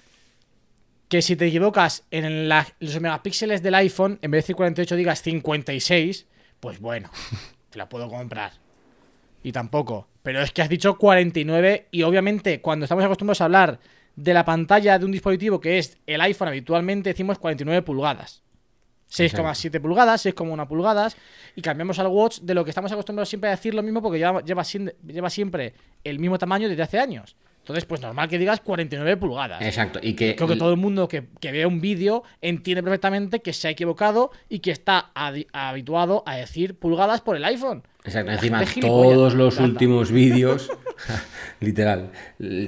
[1.09, 5.21] que si te equivocas en los megapíxeles del iPhone, en vez de decir 48 digas
[5.21, 6.25] 56,
[6.59, 7.09] pues bueno,
[7.69, 8.53] te la puedo comprar.
[9.43, 10.07] Y tampoco.
[10.23, 13.79] Pero es que has dicho 49 y obviamente cuando estamos acostumbrados a hablar
[14.15, 18.43] de la pantalla de un dispositivo que es el iPhone habitualmente decimos 49 pulgadas.
[19.09, 21.15] 6,7 pulgadas, 6,1 pulgadas
[21.55, 24.17] y cambiamos al watch de lo que estamos acostumbrados siempre a decir lo mismo porque
[24.17, 27.37] lleva, lleva, siempre el mismo tamaño desde hace años.
[27.67, 29.61] Entonces, pues normal que digas 49 pulgadas.
[29.61, 29.99] Exacto.
[30.01, 33.51] Y que Creo que todo el mundo que, que vea un vídeo entiende perfectamente que
[33.51, 35.11] se ha equivocado y que está
[35.51, 37.83] habituado a decir pulgadas por el iPhone.
[38.05, 38.31] Exacto.
[38.31, 40.69] Encima, todos los últimos vídeos,
[41.59, 42.11] literal,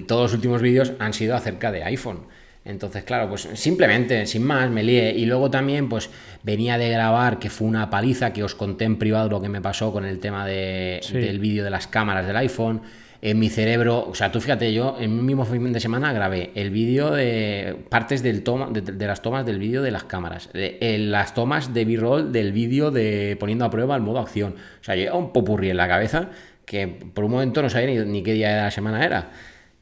[0.06, 2.28] todos los últimos vídeos han sido acerca de iPhone.
[2.66, 5.14] Entonces, claro, pues simplemente, sin más, me lié.
[5.16, 6.10] Y luego también, pues
[6.44, 9.62] venía de grabar, que fue una paliza, que os conté en privado lo que me
[9.62, 12.82] pasó con el tema de, del vídeo de las cámaras del iPhone.
[13.22, 16.52] En mi cerebro, o sea, tú fíjate, yo en un mismo fin de semana grabé
[16.56, 21.34] el vídeo de partes del toma, de, las tomas del vídeo de las cámaras, las
[21.34, 24.56] tomas de B-roll del vídeo de poniendo a prueba el modo acción.
[24.80, 26.30] O sea, yo un popurrí en la cabeza
[26.64, 29.32] que por un momento no sabía ni, ni qué día de la semana era.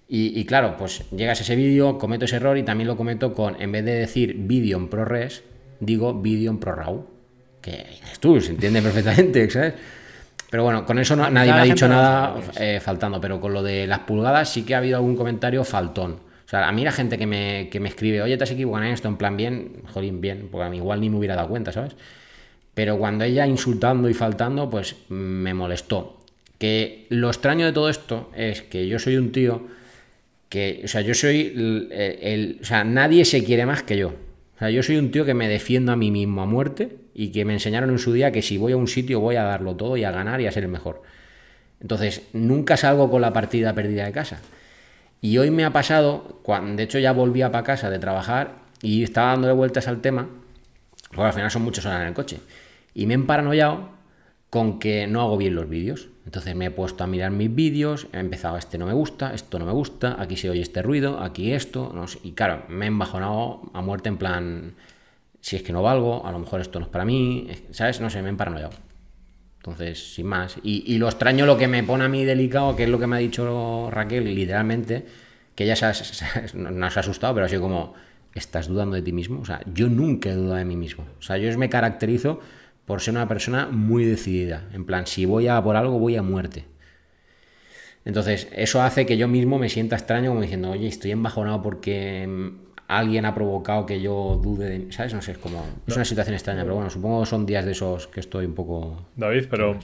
[0.09, 3.61] Y, claro, pues llegas a ese vídeo, cometo ese error y también lo cometo con,
[3.61, 5.43] en vez de decir vídeo en ProRes,
[5.81, 7.05] digo vídeo en ProRAW.
[7.61, 7.85] Que
[8.21, 9.73] tú, se entiende perfectamente, ¿sabes?
[10.49, 13.85] Pero bueno, con eso nadie me ha dicho nada eh, faltando, pero con lo de
[13.85, 16.13] las pulgadas sí que ha habido algún comentario faltón.
[16.45, 18.85] O sea, a mí la gente que me, que me escribe, oye, te has equivocado
[18.85, 21.49] en esto, en plan bien, jodín, bien, porque a mí igual ni me hubiera dado
[21.49, 21.97] cuenta, ¿sabes?
[22.73, 26.21] Pero cuando ella insultando y faltando, pues me molestó.
[26.57, 29.67] Que lo extraño de todo esto es que yo soy un tío
[30.47, 31.53] que, o sea, yo soy
[31.91, 34.09] el, o sea, nadie se quiere más que yo.
[34.09, 37.31] O sea, yo soy un tío que me defiendo a mí mismo a muerte y
[37.31, 39.75] que me enseñaron en su día que si voy a un sitio voy a darlo
[39.75, 41.01] todo y a ganar y a ser el mejor.
[41.81, 44.39] Entonces, nunca salgo con la partida perdida de casa.
[45.19, 49.01] Y hoy me ha pasado, cuando, de hecho ya volvía para casa de trabajar y
[49.01, 50.29] estaba dándole vueltas al tema,
[51.09, 52.37] porque al final son muchas horas en el coche,
[52.93, 53.89] y me he paranoiado
[54.51, 56.09] con que no hago bien los vídeos.
[56.25, 59.57] Entonces me he puesto a mirar mis vídeos, he empezado, este no me gusta, esto
[59.57, 62.85] no me gusta, aquí se oye este ruido, aquí esto, no sé, y claro, me
[62.85, 64.75] he embajonado a muerte en plan,
[65.41, 68.01] si es que no valgo, a lo mejor esto no es para mí, ¿sabes?
[68.01, 68.73] No sé, me he paranoiado.
[69.57, 70.57] Entonces, sin más.
[70.63, 73.17] Y, lo extraño, lo que me pone a mí delicado, que es lo que me
[73.17, 75.05] ha dicho Raquel, literalmente,
[75.55, 75.85] que ella se
[76.57, 77.93] no se ha asustado, pero así como,
[78.33, 79.41] ¿estás dudando de ti mismo?
[79.41, 81.05] O sea, yo nunca he dudado de mí mismo.
[81.19, 82.39] O sea, yo me caracterizo
[82.85, 84.63] por ser una persona muy decidida.
[84.73, 86.65] En plan, si voy a por algo, voy a muerte.
[88.05, 92.25] Entonces, eso hace que yo mismo me sienta extraño como diciendo, oye, estoy embajonado porque
[92.25, 94.91] mm, alguien ha provocado que yo dude de...
[94.91, 95.13] ¿Sabes?
[95.13, 95.65] No sé, es como...
[95.85, 98.55] Es una situación extraña, pero bueno, supongo que son días de esos que estoy un
[98.55, 99.05] poco...
[99.15, 99.77] David, pero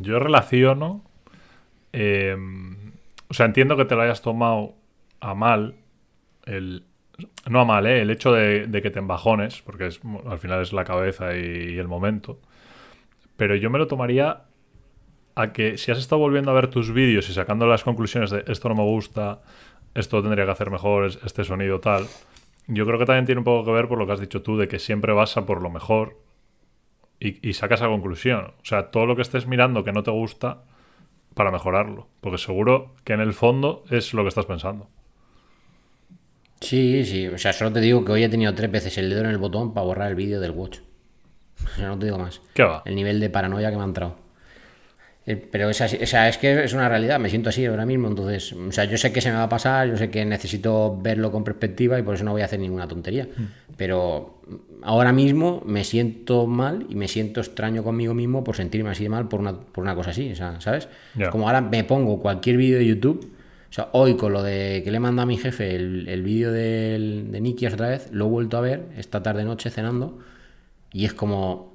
[0.00, 1.02] yo relaciono...
[1.92, 2.36] Eh,
[3.28, 4.74] o sea, entiendo que te lo hayas tomado
[5.20, 5.74] a mal
[6.44, 6.84] el,
[7.48, 8.02] no a mal, ¿eh?
[8.02, 11.88] el hecho de, que te embajones, porque es, al final es la cabeza y, el
[11.88, 12.40] momento.
[13.36, 14.42] pero yo me lo tomaría
[15.34, 18.44] a que si has estado volviendo a ver tus vídeos y sacando las conclusiones de
[18.48, 19.40] esto no me gusta,
[19.94, 22.06] esto tendría que hacer mejor, es- este sonido tal,
[22.66, 24.56] yo creo que también tiene un poco que ver por lo que has dicho tú,
[24.56, 26.18] de que siempre vas a por lo mejor
[27.20, 28.52] y, y sacas esa conclusión.
[28.60, 30.64] O sea, todo lo que estés mirando que no te gusta
[31.34, 34.88] para mejorarlo, porque seguro que en el fondo es lo que estás pensando.
[36.60, 37.26] Sí, sí.
[37.28, 39.38] O sea, solo te digo que hoy he tenido tres veces el dedo en el
[39.38, 40.78] botón para borrar el vídeo del Watch.
[41.64, 42.40] O sea, no te digo más.
[42.54, 42.82] ¿Qué va?
[42.84, 44.16] El nivel de paranoia que me ha entrado.
[45.24, 47.86] Eh, Pero es así, o sea, es que es una realidad, me siento así ahora
[47.86, 50.24] mismo, entonces, o sea, yo sé que se me va a pasar, yo sé que
[50.24, 53.28] necesito verlo con perspectiva y por eso no voy a hacer ninguna tontería.
[53.76, 54.40] Pero
[54.82, 59.10] ahora mismo me siento mal y me siento extraño conmigo mismo por sentirme así de
[59.10, 60.88] mal por una, por una cosa así, o sea, ¿sabes?
[61.16, 63.32] Es como ahora me pongo cualquier vídeo de YouTube,
[63.70, 66.50] o sea, hoy con lo de que le manda a mi jefe el, el vídeo
[66.52, 70.18] de Nikias otra vez, lo he vuelto a ver esta tarde noche cenando
[70.92, 71.71] y es como,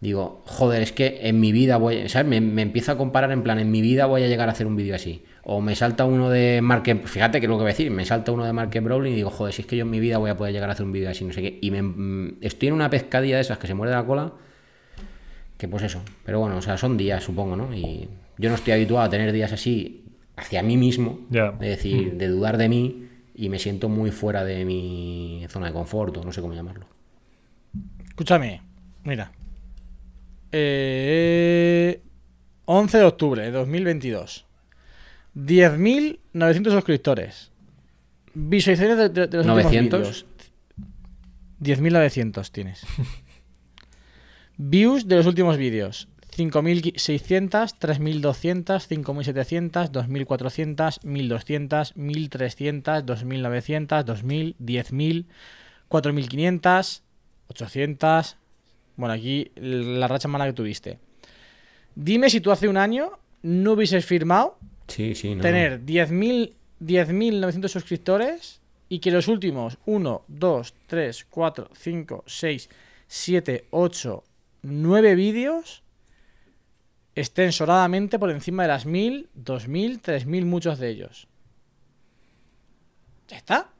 [0.00, 2.28] digo, joder, es que en mi vida voy, ¿sabes?
[2.28, 4.66] Me, me empiezo a comparar en plan, en mi vida voy a llegar a hacer
[4.66, 5.22] un vídeo así.
[5.42, 8.04] O me salta uno de Market, fíjate que es lo que voy a decir, me
[8.04, 10.18] salta uno de Market Brawling y digo, joder, si es que yo en mi vida
[10.18, 11.58] voy a poder llegar a hacer un vídeo así, no sé qué.
[11.62, 14.32] Y me, mm, estoy en una pescadilla de esas que se muerde la cola,
[15.56, 16.02] que pues eso.
[16.24, 17.72] Pero bueno, o sea, son días, supongo, ¿no?
[17.74, 20.04] Y yo no estoy habituado a tener días así
[20.36, 21.52] hacia mí mismo, Ya.
[21.52, 25.72] de decir, de dudar de mí y me siento muy fuera de mi zona de
[25.72, 26.86] confort, o no sé cómo llamarlo.
[28.08, 28.62] Escúchame,
[29.04, 29.30] mira.
[30.58, 32.00] Eh,
[32.64, 34.46] 11 de octubre de 2022.
[35.34, 37.50] 10.900 suscriptores.
[38.32, 40.00] Visualizaciones de, de- de los últimos 900.
[40.00, 40.26] vídeos.
[41.60, 42.86] 10.900 tienes.
[44.56, 46.08] Views de los últimos vídeos.
[46.34, 55.26] 5.600, 3.200, 5.700, 2.400, 1.200, 1.300, 2.900, 2.000, 10.000,
[55.88, 57.02] 4.500,
[57.48, 58.36] 800.
[58.96, 60.98] Bueno, aquí la racha mala que tuviste.
[61.94, 65.42] Dime si tú hace un año no hubieses firmado Sí, sí, no.
[65.42, 72.68] tener 10.000 10.900 suscriptores y que los últimos 1, 2, 3, 4, 5, 6,
[73.08, 74.24] 7, 8,
[74.62, 75.82] 9 vídeos
[77.14, 81.28] estén sobradamente por encima de las 1.000, 2.000, 3.000, muchos de ellos.
[83.28, 83.70] Ya está.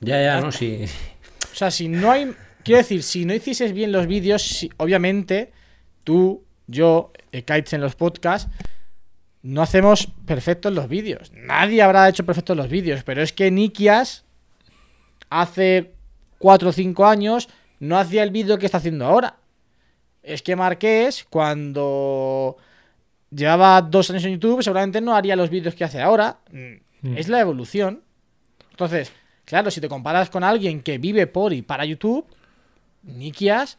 [0.00, 0.84] Ya, ya, no, sí.
[1.52, 2.34] O sea, si no hay.
[2.64, 5.52] Quiero decir, si no hicieses bien los vídeos, si- obviamente
[6.02, 8.50] tú, yo, eh, Kites en los podcasts,
[9.42, 11.30] no hacemos perfectos los vídeos.
[11.34, 14.24] Nadie habrá hecho perfectos los vídeos, pero es que Nikias
[15.30, 15.92] hace
[16.38, 17.48] 4 o 5 años
[17.80, 19.36] no hacía el vídeo que está haciendo ahora.
[20.22, 22.56] Es que Marqués, cuando
[23.30, 26.38] llevaba dos años en YouTube, seguramente no haría los vídeos que hace ahora.
[26.50, 28.02] Mm, Es la evolución.
[28.70, 29.12] Entonces,
[29.44, 32.24] claro, si te comparas con alguien que vive por y para YouTube,
[33.04, 33.78] Nikias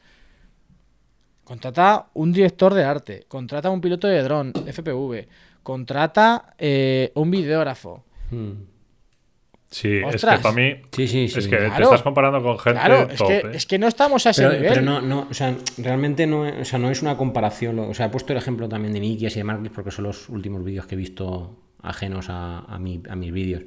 [1.44, 5.28] contrata un director de arte, contrata un piloto de dron, FPV,
[5.64, 8.04] contrata eh, un videógrafo.
[8.32, 8.52] Mm.
[9.70, 10.76] Sí, es que para mí.
[10.92, 11.40] Sí, sí, sí.
[11.40, 13.42] Es que te estás comparando con gente Claro, es top, que, ¿eh?
[13.56, 14.70] es que no estamos a ese Pero, nivel.
[14.70, 17.78] pero no, no, o sea, realmente no, es- o sea, no es una comparación.
[17.80, 20.30] O sea, he puesto el ejemplo también de Nikias y de Marcus porque son los
[20.30, 23.64] últimos vídeos que he visto ajenos a, a, mi- a mis vídeos.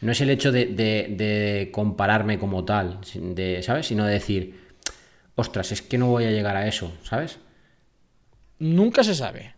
[0.00, 3.86] No es el hecho de, de- de compararme como tal, de, ¿sabes?
[3.86, 4.65] Sino de decir,
[5.36, 7.38] ostras, es que no voy a llegar a eso, ¿sabes?
[8.58, 9.54] Nunca se sabe.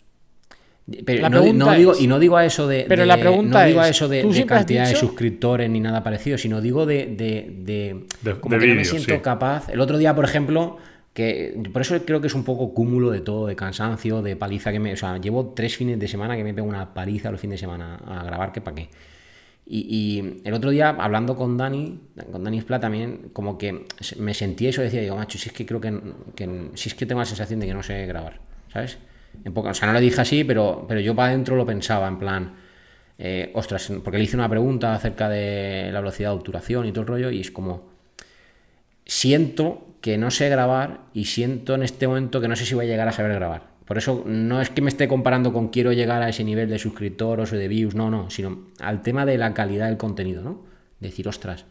[1.05, 3.07] Pero La no, pregunta no digo, es- y no digo a eso de, Pero de-
[3.07, 6.03] la pregunta no digo a es, eso de, ¿tú de cantidad de suscriptores ni nada
[6.03, 9.21] parecido, sino digo de, de, de- De- como de que no me siento sí.
[9.21, 9.69] capaz.
[9.69, 10.79] El otro día, por ejemplo,
[11.13, 14.73] que por eso creo que es un poco cúmulo de todo, de cansancio, de paliza
[14.73, 17.41] que me, o sea, llevo tres fines de semana que me pego una paliza los
[17.41, 18.89] fines de semana a grabar que para qué.
[19.71, 22.01] Y, y el otro día, hablando con Dani,
[22.33, 23.85] con Dani Splat también, como que
[24.19, 26.01] me sentía eso, decía, digo, macho, si es que creo que,
[26.35, 28.41] que- si es que tengo la sensación de que no sé grabar,
[28.73, 28.97] ¿sabes?
[29.45, 32.09] En poca- o sea, no lo dije así, pero, pero yo para adentro lo pensaba,
[32.09, 32.55] en plan,
[33.19, 37.03] eh, ostras, porque le hice una pregunta acerca de la velocidad de obturación y todo
[37.03, 37.91] el rollo, y es como,
[39.05, 42.87] siento que no sé grabar y siento en este momento que no sé si voy
[42.87, 43.63] a llegar a saber grabar.
[43.89, 46.79] Por eso no es que me esté comparando con quiero llegar a ese nivel de
[46.79, 50.63] suscriptores o de views, no, no, sino al tema de la calidad del contenido, ¿no?
[51.01, 51.65] Decir, ostras,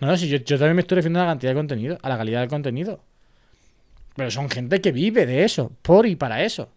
[0.00, 2.08] No, no, si yo, yo también me estoy refiriendo a la cantidad de contenido, a
[2.08, 3.00] la calidad del contenido.
[4.16, 6.72] Pero son gente que vive de eso, por y para eso.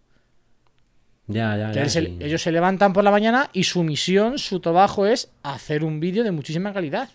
[1.26, 1.82] ya, ya, Que ya.
[1.82, 2.18] él se- sí.
[2.20, 6.22] ellos se levantan por la mañana y su misión, su trabajo es hacer un vídeo
[6.22, 7.08] de muchísima calidad.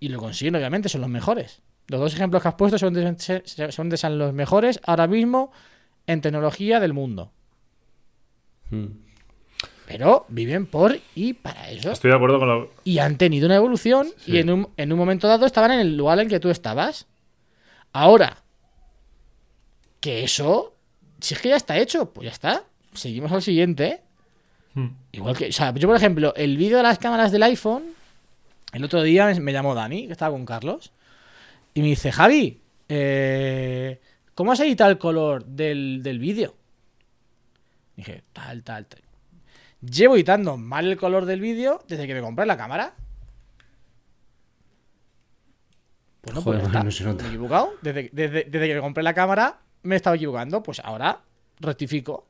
[0.00, 1.60] Y lo consiguen, obviamente, son los mejores.
[1.88, 3.14] Los dos ejemplos que has puesto son de,
[3.70, 5.52] son de son los mejores ahora mismo
[6.06, 7.32] en tecnología del mundo.
[8.70, 8.86] Mm.
[9.86, 11.92] Pero viven por y para eso.
[11.92, 12.70] Estoy de acuerdo con lo.
[12.84, 14.32] Y han tenido una evolución Sí.
[14.32, 16.50] y en un, en un momento dado estaban en el lugar en el que tú
[16.50, 17.06] estabas.
[17.92, 18.38] Ahora,
[20.00, 20.72] que eso
[21.22, 22.64] si es que ya está hecho, pues ya está.
[22.92, 24.00] Seguimos al siguiente.
[24.74, 24.88] Hmm.
[25.12, 27.84] Igual que, o sea, yo por ejemplo, el vídeo de las cámaras del iPhone,
[28.72, 30.90] el otro día me, me llamó Dani, que estaba con Carlos,
[31.74, 34.00] y me dice, Javi, eh,
[34.34, 36.54] ¿cómo has editado el color del, del vídeo?
[37.96, 39.02] Dije, tal, tal, tal.
[39.80, 42.94] Llevo editando mal el color del vídeo desde que me compré la cámara.
[46.20, 46.84] Pues no, pues Joder, está.
[46.84, 47.22] no se nota.
[47.24, 47.72] Me he equivocado.
[47.82, 50.62] Desde, desde- desde que me compré la cámara me he estado equivocando.
[50.62, 51.20] Pues ahora
[51.58, 52.26] rectifico.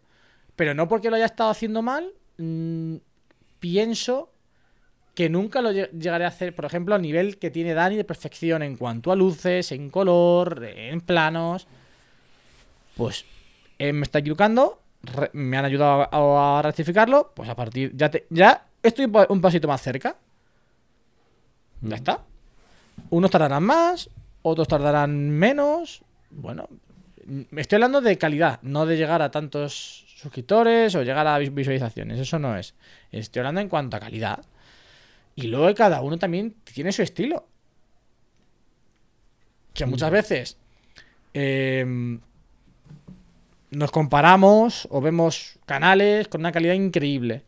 [0.57, 2.13] Pero no porque lo haya estado haciendo mal.
[2.39, 2.97] mm,
[3.61, 4.33] pienso
[5.15, 8.05] que nunca lo lle- llegaré a hacer, por ejemplo, a nivel que tiene Dani de
[8.05, 11.69] perfección en cuanto a luces, en color, en planos.
[12.97, 13.25] Pues
[13.79, 18.11] eh, me está equivocando, re- me han ayudado a, a rectificarlo, pues a partir ya
[18.11, 20.17] te- ya estoy un pa- un pasito más cerca.
[21.81, 22.21] Ya está.
[23.11, 24.09] Unos tardarán más,
[24.43, 26.03] otros tardarán menos.
[26.31, 26.69] Bueno,
[27.27, 31.53] me estoy hablando de calidad, no de llegar a tantos suscriptores o llegar a vis-
[31.53, 32.21] visualizaciones.
[32.21, 32.75] Eso no es.
[33.11, 34.45] Estoy hablando en cuanto a calidad.
[35.35, 37.47] Y luego cada uno también tiene su estilo.
[39.75, 40.57] Que muchas veces
[41.33, 42.19] eh,
[43.73, 47.43] nos comparamos o vemos canales con una calidad increíble.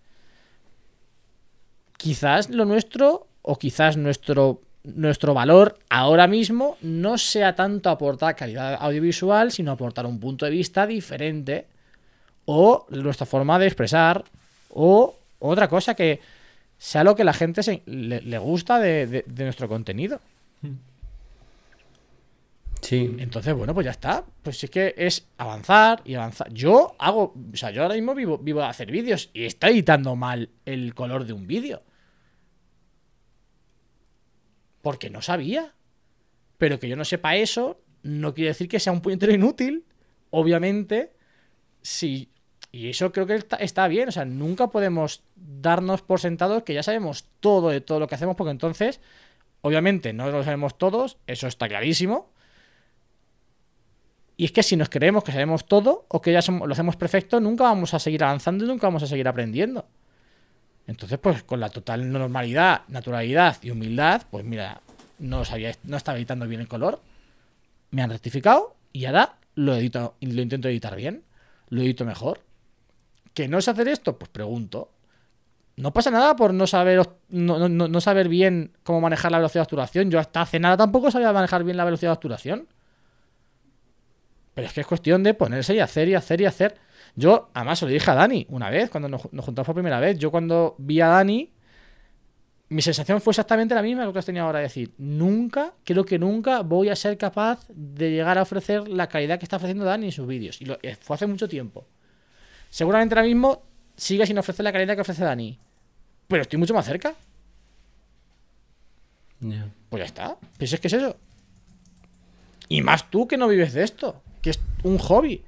[1.96, 8.76] Quizás lo nuestro o quizás nuestro, nuestro valor ahora mismo no sea tanto aportar calidad
[8.80, 11.66] audiovisual, sino aportar un punto de vista diferente
[12.46, 14.24] o nuestra forma de expresar
[14.70, 16.20] o otra cosa que
[16.78, 20.20] sea lo que la gente se- le, le gusta de, de- de nuestro contenido.
[22.90, 24.24] Entonces, bueno, pues ya está.
[24.42, 26.52] Pues sí que es avanzar y avanzar.
[26.52, 30.16] Yo hago, o sea, yo ahora mismo vivo, vivo de hacer vídeos y estoy editando
[30.16, 31.82] mal el color de un vídeo.
[34.82, 35.74] Porque no sabía.
[36.58, 39.84] Pero que yo no sepa eso no quiere decir que sea un puñetero inútil.
[40.30, 41.12] Obviamente,
[41.82, 42.30] sí.
[42.70, 44.08] Y eso creo que está, está bien.
[44.08, 48.14] O sea, nunca podemos darnos por sentados que ya sabemos todo de todo lo que
[48.14, 49.00] hacemos, porque entonces,
[49.62, 52.30] obviamente, no lo sabemos todos, eso está clarísimo.
[54.36, 56.96] Y es que si nos creemos que sabemos todo o que ya somos- lo hacemos
[56.96, 59.86] perfecto, nunca vamos a seguir avanzando y nunca vamos a seguir aprendiendo.
[60.86, 64.80] Entonces, pues con la total normalidad, naturalidad y humildad, pues mira,
[65.18, 67.00] no sabía, no estaba editando bien el color.
[67.90, 71.22] Me han rectificado y ahora lo edito, lo intento editar bien.
[71.68, 72.40] Lo edito mejor.
[73.32, 74.18] ¿Que no sé hacer esto?
[74.18, 74.90] Pues pregunto.
[75.76, 79.62] No pasa nada por no saber no, no- no saber bien cómo manejar la velocidad
[79.62, 80.10] de obturación.
[80.10, 82.68] Yo hasta hace nada tampoco sabía manejar bien la velocidad de obturación.
[84.54, 86.76] Pero es que es cuestión de ponerse y hacer y hacer y hacer.
[87.16, 90.00] Yo, además, se lo dije a Dani una vez, cuando nos, nos juntamos por primera
[90.00, 90.18] vez.
[90.18, 91.52] Yo, cuando vi a Dani,
[92.68, 94.62] mi sensación fue exactamente la misma que tú has tenido ahora.
[94.62, 99.08] Es decir, nunca, creo que nunca voy a ser capaz de llegar a ofrecer la
[99.08, 100.60] calidad que está ofreciendo Dani en sus vídeos.
[100.60, 101.86] Y lo, eh, fue hace mucho tiempo.
[102.70, 103.62] Seguramente ahora mismo
[103.96, 105.58] sigue sin ofrecer la calidad que ofrece Dani.
[106.26, 107.14] Pero estoy mucho más cerca.
[109.38, 110.36] Pues ya está.
[110.58, 111.16] Pues es que es eso.
[112.68, 114.22] Y más tú que no vives de esto.
[114.42, 115.42] Que es un hobby.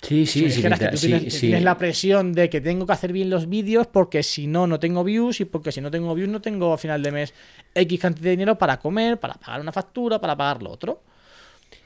[0.00, 1.40] Sí, Si sí, me sí, que tú tienes, sí, que sí.
[1.40, 4.78] tienes la presión de que tengo que hacer bien los vídeos porque si no, no
[4.78, 7.34] tengo views y porque si no tengo views no tengo a final de mes
[7.74, 11.00] X cantidad de dinero para comer, para pagar una factura, para pagar lo otro.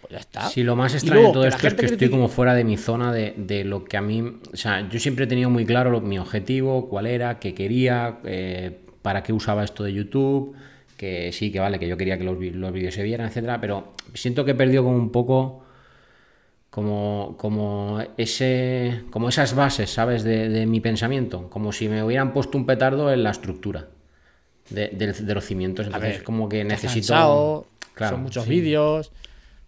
[0.02, 0.48] Pues ya está.
[0.50, 2.76] Sí, lo más extraño luego, de todo esto es que estoy como fuera de mi
[2.76, 4.20] zona de, de lo que a mí.
[4.52, 8.18] O sea, yo siempre he tenido muy claro lo- mi objetivo, cuál era, qué quería,
[8.24, 10.54] eh, para qué usaba esto de YouTube.
[11.02, 13.60] Que sí, que vale, que yo quería que los, los vídeos se vieran, etcétera.
[13.60, 15.64] Pero siento que he perdido como un poco.
[16.70, 19.02] Como, como ese.
[19.10, 20.22] Como esas bases, ¿sabes?
[20.22, 21.50] De, de mi pensamiento.
[21.50, 23.88] Como si me hubieran puesto un petardo en la estructura
[24.70, 25.86] de, los cimientos.
[25.86, 27.08] Entonces, ver, como que necesito.
[27.14, 28.50] cansado, Claro, son muchos sí.
[28.50, 29.10] vídeos.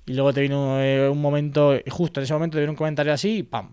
[0.06, 3.12] Y luego te vino eh, un momento, justo en ese momento te viene un comentario
[3.12, 3.72] así y ¡pam!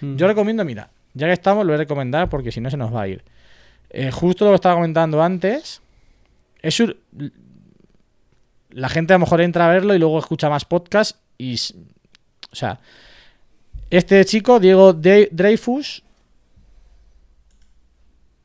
[0.00, 0.16] Mm.
[0.16, 2.94] Yo recomiendo, mira, ya que estamos, lo voy a recomendar porque si no se nos
[2.94, 3.24] va a ir.
[3.90, 5.80] Eh, justo lo que estaba comentando antes.
[6.68, 6.82] Es
[8.68, 11.54] La gente a lo mejor entra a verlo y luego escucha más podcast y.
[12.52, 12.78] O sea.
[13.90, 16.02] Este chico, Diego Dreyfus,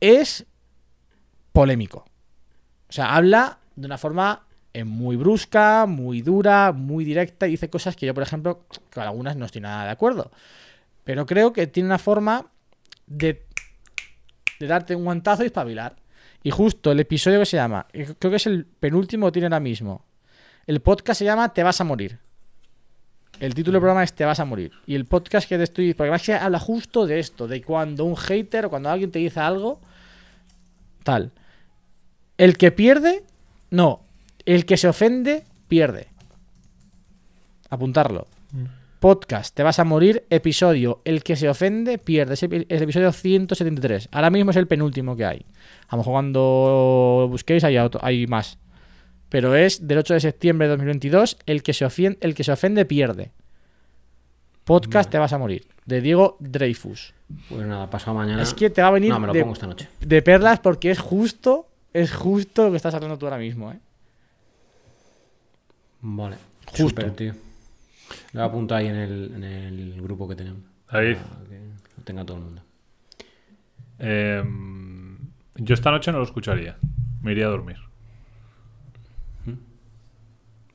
[0.00, 0.46] es
[1.52, 2.06] polémico.
[2.88, 7.68] O sea, habla de una forma eh, muy brusca, muy dura, muy directa y dice
[7.68, 10.30] cosas que yo, por ejemplo, con algunas no estoy nada de acuerdo.
[11.04, 12.46] Pero creo que tiene una forma
[13.06, 13.44] de,
[14.60, 15.96] de darte un guantazo y espabilar.
[16.44, 19.60] Y justo el episodio que se llama, creo que es el penúltimo que tiene ahora
[19.60, 20.04] mismo.
[20.66, 22.18] El podcast se llama Te vas a morir.
[23.40, 24.70] El título del programa es Te vas a morir.
[24.86, 25.94] Y el podcast que te estoy.
[25.94, 29.80] Porque habla justo de esto, de cuando un hater o cuando alguien te dice algo.
[31.02, 31.32] Tal.
[32.36, 33.24] El que pierde.
[33.70, 34.02] No.
[34.44, 36.08] El que se ofende, pierde.
[37.70, 38.26] Apuntarlo.
[39.08, 40.24] Podcast, te vas a morir.
[40.30, 42.32] Episodio, el que se ofende pierde.
[42.32, 44.08] Es el el episodio 173.
[44.10, 45.44] Ahora mismo es el penúltimo que hay.
[45.88, 48.56] A lo mejor cuando busquéis hay, otro- hay más.
[49.28, 51.36] Pero es del 8 de septiembre de 2022.
[51.44, 53.32] El que se ofende, el que se ofende pierde.
[54.64, 55.66] Podcast, te vas a morir.
[55.84, 57.12] De Diego Dreyfus.
[57.50, 58.42] Pues nada, pasado mañana.
[58.42, 59.86] Es que te va a venir No, me lo de, pongo esta noche.
[60.00, 63.78] de perlas porque es justo, es justo lo que estás hablando tú ahora mismo, ¿eh?
[66.00, 66.36] Vale.
[66.74, 67.04] Justo.
[67.12, 67.34] Tío.
[68.34, 70.62] Lo apunto ahí en el, en el grupo que tenemos.
[70.92, 71.16] David.
[71.16, 71.60] Para que
[71.96, 72.62] lo tenga todo el mundo.
[74.00, 74.44] Eh,
[75.54, 76.76] yo esta noche no lo escucharía.
[77.22, 77.76] Me iría a dormir.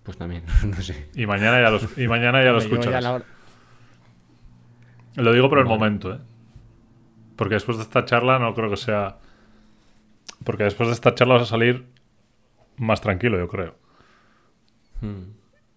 [0.03, 1.09] Pues también, no sé.
[1.13, 3.25] Y mañana ya lo, y mañana ya lo hora-
[5.15, 6.19] Lo digo por el momento, ¿eh?
[7.35, 9.17] Porque después de esta charla no creo que sea...
[10.43, 11.85] Porque después de esta charla vas a salir
[12.77, 13.75] más tranquilo, yo creo.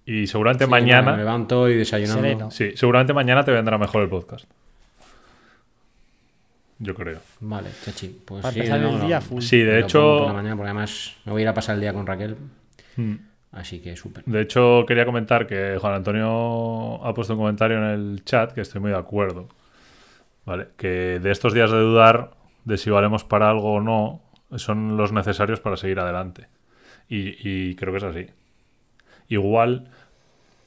[0.05, 1.17] Y seguramente Sí, Me mañana...
[1.17, 2.23] levanto y desayunando.
[2.23, 2.51] Sereno.
[2.51, 4.47] Sí, seguramente mañana te vendrá mejor el podcast.
[6.79, 7.21] Yo creo.
[7.41, 8.09] Vale, chachi.
[8.25, 9.07] Pues Para sí, empezar no, el no.
[9.07, 9.41] día full.
[9.41, 10.01] Sí, de hecho...
[10.19, 12.37] por la mañana porque además me voy a ir a pasar el día con Raquel.
[12.97, 13.15] Mm.
[13.53, 14.25] Así que súper.
[14.25, 18.63] De hecho, quería comentar que Juan Antonio ha puesto un comentario en el chat que
[18.63, 19.49] estoy muy de acuerdo.
[20.45, 20.69] ¿Vale?
[20.77, 22.33] Que de estos días de dudar
[22.65, 24.21] de si valemos para algo o no
[24.57, 26.49] son los necesarios para seguir adelante.
[27.09, 28.27] Y, y creo que es así.
[29.33, 29.89] Igual,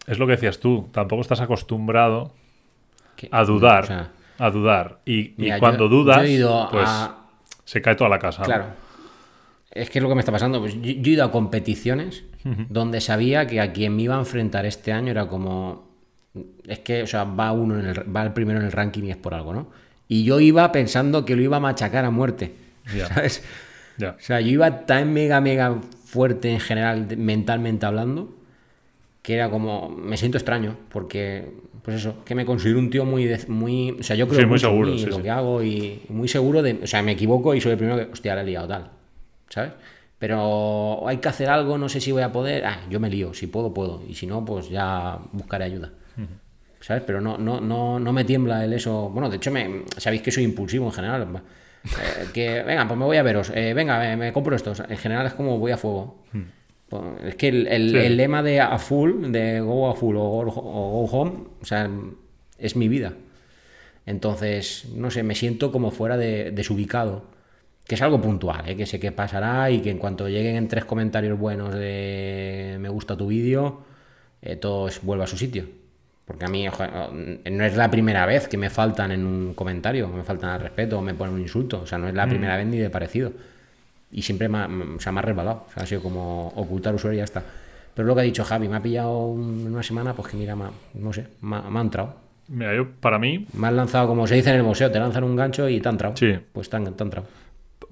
[0.08, 2.32] es lo que decías tú, tampoco estás acostumbrado
[3.32, 3.84] a dudar.
[3.84, 5.00] o sea, a dudar.
[5.06, 7.18] Y, cuando yo- dudas, yo pues a-
[7.64, 8.44] se cae toda la casa.
[8.44, 8.66] Claro.
[9.72, 10.60] Es que es lo que me está pasando.
[10.60, 12.24] Pues yo, yo he ido a competiciones
[12.70, 15.86] donde sabía que a quien me iba a enfrentar este año era como.
[16.68, 19.12] Es que, o sea, va uno en el, va el primero en el ranking y
[19.12, 19.68] es por algo, ¿no?
[20.08, 22.54] Y yo iba pensando que lo iba a machacar a muerte.
[23.08, 23.44] ¿Sabes?
[24.02, 28.30] O sea, yo iba tan mega, mega fuerte en general, mentalmente hablando,
[29.26, 29.90] que era como.
[29.90, 31.66] Me siento extraño, porque.
[31.82, 33.30] Pues eso, que me considero un tío muy.
[33.48, 35.22] muy o sea, yo creo Sí, muy mucho en seguro, mí, sí, lo sí.
[35.24, 36.80] que hago y muy seguro de.
[36.84, 38.12] O sea, me equivoco y soy el primero que.
[38.12, 38.92] Hostia, la he liado tal.
[39.50, 39.72] ¿Sabes?
[40.20, 42.66] Pero hay que hacer algo, no sé si voy a poder.
[42.66, 43.34] Ah, yo me lío.
[43.34, 44.04] Si puedo, puedo.
[44.08, 45.92] Y si no, pues ya buscaré ayuda.
[46.80, 47.02] ¿Sabes?
[47.06, 49.10] Pero no, no, no, no me tiembla el eso.
[49.10, 51.28] Bueno, de hecho, me, sabéis que soy impulsivo en general.
[51.84, 53.52] Eh, que, venga, pues me voy a veros.
[53.56, 54.72] Eh, venga, me, me compro esto.
[54.72, 56.24] O sea, En general es como voy a fuego.
[56.32, 56.44] Pues,
[57.24, 57.98] Es que el, el- Sí.
[57.98, 61.32] el lema de a full, de go a full o go, o go home,
[61.62, 61.90] o sea,
[62.58, 63.14] es mi vida.
[64.06, 67.34] Entonces, no sé, me siento como fuera de, desubicado.
[67.88, 68.76] Que es algo puntual, ¿eh?
[68.76, 72.90] que sé que pasará y que en cuanto lleguen en tres comentarios buenos de me
[72.90, 73.82] gusta tu vídeo,
[74.42, 75.66] eh, todo vuelve a su sitio.
[76.26, 80.24] Porque a mí no es la primera vez que me faltan en un comentario, me
[80.24, 81.82] faltan al respeto o me ponen un insulto.
[81.82, 83.32] O sea, no es la primera vez ni de parecido.
[84.18, 85.66] Y siempre me ha, o sea, me ha resbalado.
[85.70, 87.44] O sea, ha sido como ocultar usuario y ya está.
[87.94, 90.56] Pero lo que ha dicho Javi, me ha pillado un- una semana, pues que mira,
[90.56, 92.16] me ha- no sé, me ha, me ha entrado.
[92.48, 95.24] Mira, yo, para mí, Me han lanzado, como se dice en el museo, te lanzan
[95.24, 96.16] un gancho y te han entrado.
[96.16, 96.38] Sí.
[96.54, 97.28] Pues te han, te han entrado.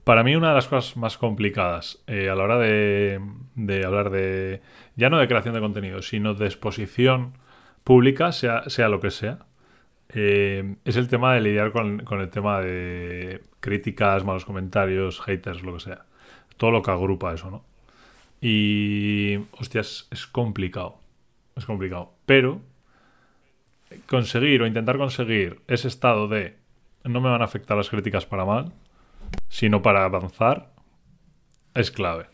[0.03, 3.19] Para mí una de las cosas más complicadas eh, a la hora de,
[3.55, 4.61] de hablar de,
[4.95, 7.33] ya no de creación de contenido, sino de exposición
[7.83, 9.39] pública, sea, sea lo que sea,
[10.09, 15.63] eh, es el tema de lidiar con, con el tema de críticas, malos comentarios, haters,
[15.63, 16.05] lo que sea.
[16.57, 17.63] Todo lo que agrupa eso, ¿no?
[18.41, 20.97] Y, hostias, es complicado.
[21.55, 22.11] Es complicado.
[22.25, 22.61] Pero
[24.07, 26.57] conseguir o intentar conseguir ese estado de
[27.03, 28.71] no me van a afectar las críticas para mal,
[29.49, 30.71] sino para avanzar,
[31.73, 32.27] es clave.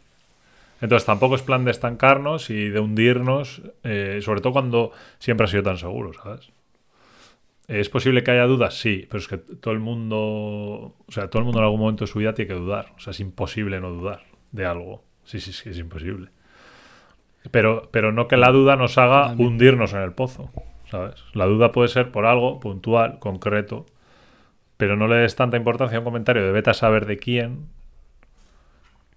[0.81, 5.47] Entonces tampoco es plan de estancarnos y de hundirnos, eh, sobre todo cuando siempre ha
[5.47, 6.51] sido tan seguro, ¿sabes?
[7.69, 8.73] ¿Es posible que haya dudas?
[8.79, 12.03] Sí, pero es que todo el mundo, o sea, todo el mundo en algún momento
[12.03, 12.87] de su vida tiene que dudar.
[12.97, 15.03] O sea, es imposible no dudar de algo.
[15.23, 16.29] Sí, sí, sí, es imposible.
[17.51, 19.43] Pero, pero no que la duda nos haga Totalmente.
[19.43, 20.49] hundirnos en el pozo,
[20.89, 21.23] ¿sabes?
[21.33, 23.85] La duda puede ser por algo puntual, concreto,
[24.77, 27.67] pero no le des tanta importancia a un comentario de vete a saber de quién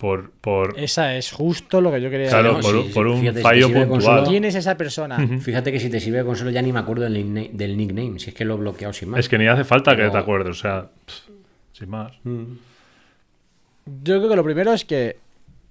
[0.03, 2.73] por, por Esa es justo lo que yo quería claro, decir.
[2.73, 4.25] por, sí, sí, por un fíjate, si fallo de puntual.
[4.25, 5.17] ¿Quién es esa persona?
[5.39, 8.19] Fíjate que si te sirve de consuelo ya ni me acuerdo del nickname, del nickname,
[8.19, 9.21] si es que lo he bloqueado sin más.
[9.21, 11.31] Es que ni hace falta que te acuerdes, o sea, pff,
[11.71, 12.15] sin más.
[12.25, 15.19] Yo creo que lo primero es que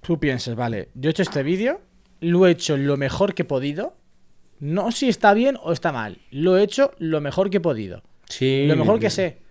[0.00, 1.82] tú pienses, vale, yo he hecho este vídeo,
[2.22, 3.94] lo he hecho lo mejor que he podido.
[4.60, 6.16] No si está bien o está mal.
[6.30, 8.02] Lo he hecho lo mejor que he podido.
[8.30, 9.41] Sí, Lo mejor que sé.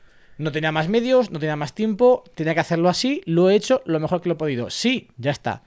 [0.41, 3.83] No tenía más medios, no tenía más tiempo, tenía que hacerlo así, lo he hecho
[3.85, 4.71] lo mejor que lo he podido.
[4.71, 5.61] Sí, ya está.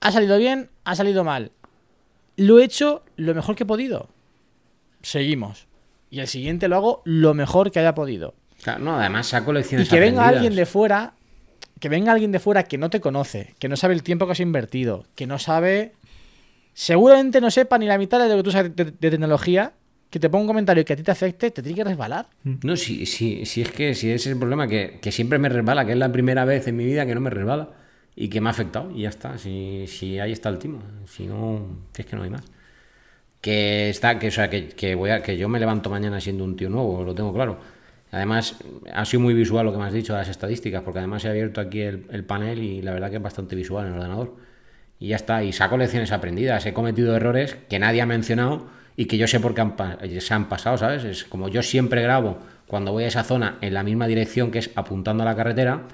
[0.00, 0.68] ¿Ha salido bien?
[0.84, 1.52] ¿Ha salido mal?
[2.36, 4.08] Lo he hecho lo mejor que he podido.
[5.02, 5.68] Seguimos.
[6.10, 8.34] Y el siguiente lo hago lo mejor que haya podido.
[8.62, 10.36] Claro, no, además saco Y lecciones que venga aprendidas.
[10.36, 11.14] alguien de fuera,
[11.78, 14.32] que venga alguien de fuera que no te conoce, que no sabe el tiempo que
[14.32, 15.92] has invertido, que no sabe,
[16.74, 19.72] seguramente no sepa ni la mitad de lo que tú sabes de, de tecnología,
[20.10, 22.26] que te ponga un comentario que a ti te afecte, te tiene que resbalar.
[22.42, 25.48] No, sí, sí, sí es que si ese es el problema, que, que siempre me
[25.48, 27.70] resbala, que es la primera vez en mi vida que no me resbala
[28.16, 29.38] y que me ha afectado y ya está.
[29.38, 31.64] Si, si ahí está el timo, si no,
[31.96, 32.42] es que no hay más.
[33.40, 36.44] Que está, que, o sea, que, que voy a, que yo me levanto mañana siendo
[36.44, 37.58] un tío nuevo, lo tengo claro.
[38.10, 38.56] Además,
[38.92, 41.28] ha sido muy visual lo que me has dicho de las estadísticas, porque además he
[41.28, 44.36] abierto aquí el, el panel y la verdad que es bastante visual en el ordenador.
[44.98, 46.66] Y ya está, y saco lecciones aprendidas.
[46.66, 48.66] He cometido errores que nadie ha mencionado
[49.00, 51.04] y que yo sé por qué pa- se han pasado, ¿sabes?
[51.04, 52.36] Es como yo siempre grabo
[52.66, 55.84] cuando voy a esa zona en la misma dirección que es apuntando a la carretera,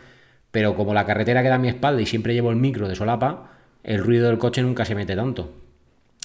[0.50, 3.52] pero como la carretera queda a mi espalda y siempre llevo el micro de solapa,
[3.84, 5.52] el ruido del coche nunca se mete tanto.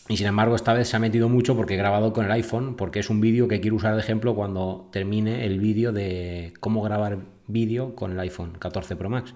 [0.10, 2.76] Y sin embargo, esta vez se ha metido mucho porque he grabado con el iPhone,
[2.76, 6.82] porque es un vídeo que quiero usar de ejemplo cuando termine el vídeo de cómo
[6.82, 9.36] grabar vídeo con el iPhone 14 Pro Max.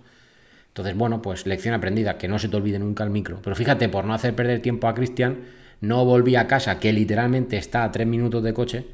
[0.70, 3.40] Entonces, bueno, pues lección aprendida, que no se te olvide nunca el micro.
[3.44, 5.38] Pero fíjate, por no hacer perder tiempo a Cristian,
[5.82, 8.86] no volví a casa, que literalmente está a tres minutos de coche,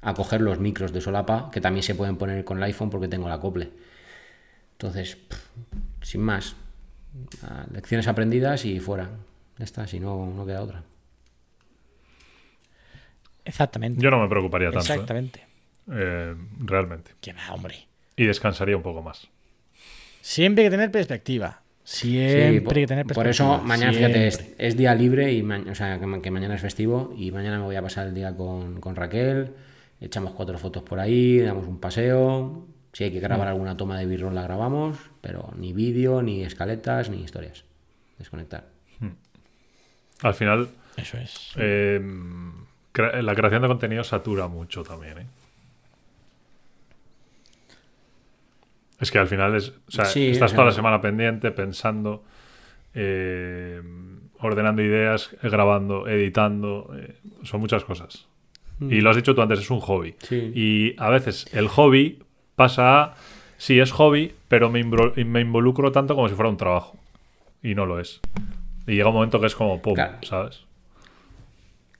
[0.00, 3.08] a coger los micros de solapa, que también se pueden poner con el iPhone porque
[3.08, 3.70] tengo el acople.
[4.72, 5.38] Entonces, pff,
[6.02, 6.56] sin más,
[7.72, 9.10] lecciones aprendidas y fuera.
[9.58, 10.82] Ya está, si no, no queda otra.
[13.44, 14.00] Exactamente.
[14.00, 14.92] Yo no me preocuparía tanto.
[14.92, 14.94] ¿eh?
[14.94, 15.46] Exactamente.
[15.90, 17.12] Eh, realmente.
[17.20, 17.86] Que va, hombre.
[18.16, 19.28] Y descansaría un poco más.
[20.20, 21.61] Siempre hay que tener perspectiva.
[21.84, 25.98] Siempre Sí, por, que tener por eso mañana, fíjate, es, día libre y o sea,
[25.98, 28.80] que, ma- que mañana es festivo y mañana me voy a pasar el día con,
[28.80, 29.50] con Raquel,
[30.00, 33.50] echamos cuatro fotos por ahí, damos un paseo, si hay que grabar Mm.
[33.50, 37.64] alguna toma de b la grabamos, pero ni vídeo, ni escaletas, ni historias.
[38.18, 38.64] Desconectar.
[40.22, 41.50] Al final, Eso es.
[41.56, 42.00] eh,
[43.22, 45.18] la creación de contenido satura mucho también.
[45.18, 45.26] ¿eh?
[49.02, 52.24] Es que al final es, o sea, Sí, estás toda la semana pendiente, pensando,
[52.94, 53.80] eh,
[54.38, 56.90] ordenando ideas, grabando, editando.
[56.96, 58.26] eh, son muchas cosas.
[58.80, 60.14] Y lo has dicho tú antes, es un hobby.
[60.22, 60.50] Sí.
[60.54, 62.18] Y a veces el hobby
[62.56, 63.14] pasa a,
[63.56, 66.96] sí, es hobby, pero me, me involucro tanto como si fuera un trabajo.
[67.62, 68.20] Y no lo es.
[68.88, 70.18] Y llega un momento que es como, pum, Claro.
[70.22, 70.64] ¿sabes?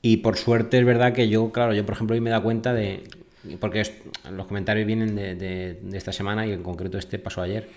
[0.02, 2.42] Y por suerte es verdad que yo, claro, yo por ejemplo hoy me he dado
[2.42, 3.04] cuenta de,
[3.60, 3.82] porque
[4.30, 7.68] los comentarios vienen de, de, de, esta semana y en concreto este pasó ayer,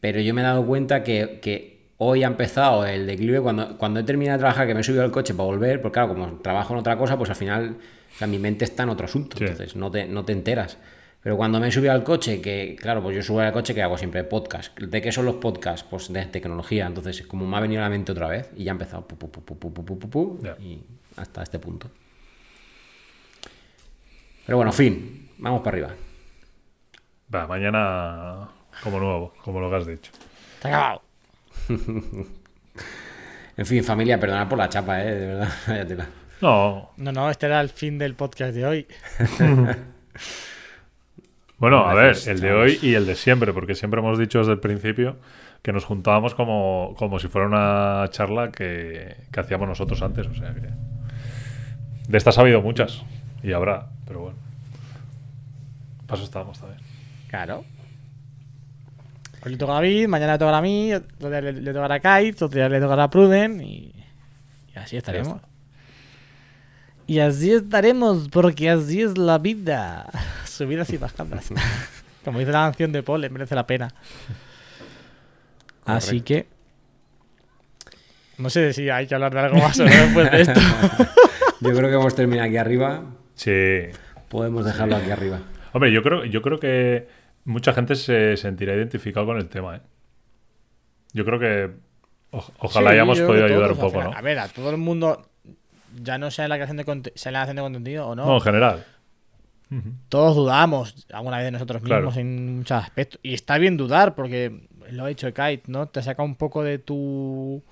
[0.00, 4.00] pero yo me he dado cuenta que, que hoy ha empezado el declive cuando, cuando
[4.00, 6.38] he terminado de trabajar, que me he subido al coche para volver, porque claro, como
[6.38, 7.76] trabajo en otra cosa, pues al final
[8.14, 9.44] o sea, mi mente está en otro asunto, sí.
[9.44, 10.78] entonces no te, no te enteras.
[11.22, 13.82] Pero cuando me he subido al coche, que claro, pues yo subo al coche que
[13.82, 14.78] hago siempre podcast.
[14.78, 15.84] ¿De qué son los podcasts?
[15.90, 16.86] Pues de tecnología.
[16.86, 19.16] Entonces, como me ha venido a la mente otra vez y ya ha empezado pu,
[19.18, 20.56] pu, pu, yeah.
[20.60, 20.84] y
[21.16, 21.90] hasta este punto.
[24.46, 25.94] Pero bueno, fin, vamos para arriba.
[27.34, 28.48] Va, mañana
[28.82, 30.12] como nuevo, como lo que has dicho.
[30.56, 31.02] Está acabado.
[33.58, 35.48] En fin, familia, perdonad por la chapa, eh, de verdad.
[35.66, 36.06] Vaya tela.
[36.42, 38.86] No, No, no, este era el fin del podcast de hoy.
[41.56, 44.52] bueno, a ver, el de hoy y el de siempre, porque siempre hemos dicho desde
[44.52, 45.16] el principio
[45.62, 50.34] que nos juntábamos como, como si fuera una charla que, que hacíamos nosotros antes, o
[50.34, 50.68] sea que...
[52.06, 53.02] De estas ha habido muchas,
[53.46, 54.38] y habrá, pero bueno.
[56.06, 56.80] Paso estábamos también.
[57.28, 57.64] Claro.
[59.44, 61.94] Hoy le toca a David, mañana le tocará a mí, otro día le, le tocará
[61.94, 63.94] a Kite, otro día le tocará a Pruden y,
[64.74, 65.40] y así estaremos.
[67.06, 70.06] Y así estaremos, porque así es la vida.
[70.44, 71.50] Subidas y bajadas.
[72.24, 73.94] Como dice la canción de Paul, merece la pena.
[75.84, 76.48] Así que.
[78.38, 80.60] No sé si hay que hablar de algo más o no después de esto.
[81.60, 83.04] Yo creo que hemos terminado aquí arriba.
[83.36, 83.82] Sí.
[84.28, 85.40] Podemos dejarlo aquí arriba.
[85.72, 87.06] Hombre, yo creo, yo creo que
[87.44, 89.80] mucha gente se sentirá identificado con el tema, ¿eh?
[91.12, 91.70] Yo creo que
[92.32, 94.10] o- ojalá Sí, hayamos podido ayudar un poco, final.
[94.10, 94.16] ¿no?
[94.16, 95.28] A ver, a todo el mundo,
[96.02, 98.26] ya no sea en la creación de, sea en la creación de contenido o no,
[98.26, 98.84] No, en general.
[100.08, 102.20] todos dudamos alguna vez de nosotros mismos Claro.
[102.20, 103.20] en muchos aspectos.
[103.22, 105.86] Y está bien dudar, porque lo ha dicho Kite, ¿no?
[105.88, 107.62] Te saca un poco de tu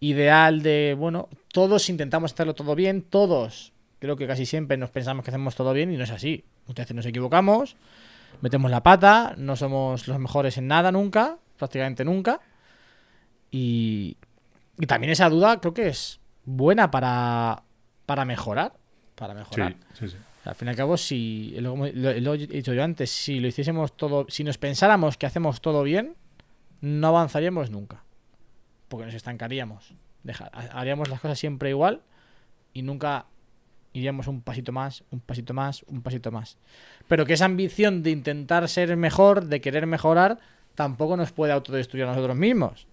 [0.00, 3.72] ideal de, bueno, todos intentamos hacerlo todo bien, todos.
[4.04, 6.44] Creo que casi siempre nos pensamos que hacemos todo bien y no es así.
[6.66, 7.74] Muchas veces nos equivocamos,
[8.42, 12.38] metemos la pata, no somos los mejores en nada nunca, prácticamente nunca.
[13.50, 14.18] Y,
[14.78, 17.62] y también esa duda creo que es buena para,
[18.04, 18.74] para mejorar.
[19.14, 19.76] Para Sí, mejorar.
[19.94, 20.16] sí, sí.
[20.44, 23.48] Al fin y al cabo, si lo, lo- lo he dicho yo antes, si lo
[23.48, 26.14] hiciésemos todo, si nos pensáramos que hacemos todo bien,
[26.82, 28.04] no avanzaríamos nunca.
[28.88, 29.94] Porque nos estancaríamos.
[30.24, 32.02] Deja- ha- haríamos las cosas siempre igual
[32.74, 33.24] y nunca
[33.94, 36.58] iríamos un pasito más, un pasito más, un pasito más.
[37.08, 40.38] Pero que esa ambición de intentar ser mejor, de querer mejorar,
[40.74, 42.86] tampoco nos puede autodestruir a nosotros mismos.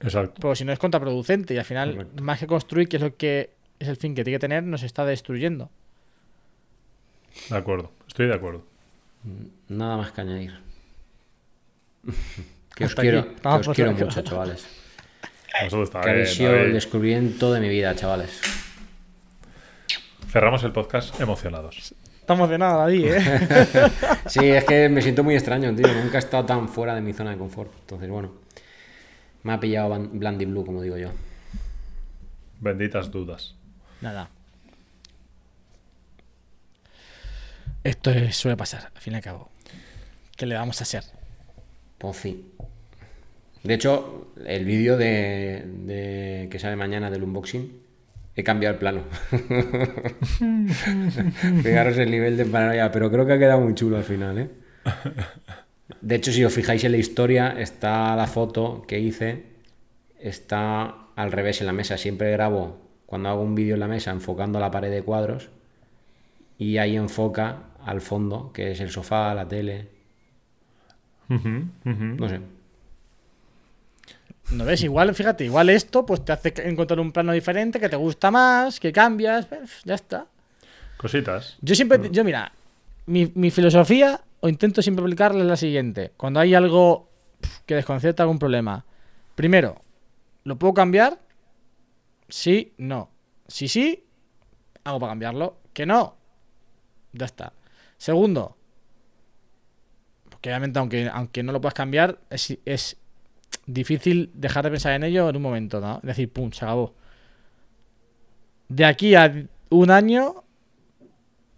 [0.00, 0.40] Exacto.
[0.40, 2.22] Porque si no es contraproducente y al final, Correcto.
[2.22, 4.82] más que construir, que es lo que es el fin que tiene que tener, nos
[4.82, 5.70] está destruyendo.
[7.48, 8.64] De acuerdo, estoy de acuerdo.
[9.68, 10.58] Nada más que añadir.
[12.74, 14.66] que os Hasta quiero, que os quiero mucho, chavales.
[15.62, 18.40] Eso está Que habéis sido el descubrimiento de mi vida, chavales.
[20.30, 21.94] Cerramos el podcast emocionados.
[22.20, 23.20] Estamos de nada, David, ¿eh?
[24.26, 25.86] Sí, es que me siento muy extraño, tío.
[25.94, 27.72] Nunca he estado tan fuera de mi zona de confort.
[27.80, 28.32] Entonces, bueno.
[29.44, 31.10] Me ha pillado Blandy Blue, como digo yo.
[32.60, 33.54] Benditas dudas.
[34.02, 34.28] Nada.
[37.84, 39.48] Esto es- suele pasar, al fin y al cabo.
[40.36, 41.04] ¿Qué le vamos a hacer?
[41.96, 42.52] Pues sí.
[43.62, 47.80] De hecho, el vídeo de, de- que sale mañana del unboxing,
[48.38, 49.02] he cambiado el plano.
[51.62, 54.48] Fijaros el nivel de paranoia, pero creo que ha quedado muy chulo al final, ¿eh?
[56.00, 59.46] De hecho, si os fijáis en la historia, está la foto que hice,
[60.20, 61.96] está al revés en la mesa.
[61.96, 65.50] Siempre grabo cuando hago un vídeo en la mesa enfocando la pared de cuadros
[66.58, 69.88] y ahí enfoca al fondo, que es el sofá, la tele.
[71.28, 72.40] No sé.
[74.50, 74.82] ¿No ves?
[74.82, 78.80] Igual, fíjate, igual esto pues te hace encontrar un plano diferente que te gusta más,
[78.80, 80.26] que cambias, pues, ya está.
[80.96, 81.58] Cositas.
[81.60, 82.52] Yo siempre, yo mira,
[83.06, 86.12] mi, mi filosofía, o intento siempre aplicarla, es la siguiente.
[86.16, 87.10] Cuando hay algo
[87.66, 88.84] que desconcierta algún problema,
[89.34, 89.80] primero,
[90.44, 91.18] ¿lo puedo cambiar?
[92.28, 93.10] Sí, no.
[93.46, 94.04] Si sí,
[94.84, 95.58] hago para cambiarlo.
[95.72, 96.16] Que no,
[97.12, 97.52] ya está.
[97.98, 98.56] Segundo,
[100.28, 102.96] porque obviamente aunque, aunque no lo puedas cambiar, es, es
[103.68, 105.96] difícil dejar de pensar en ello en un momento, ¿no?
[105.98, 106.94] Es decir, pum, se acabó.
[108.68, 109.32] De aquí a
[109.70, 110.42] un año,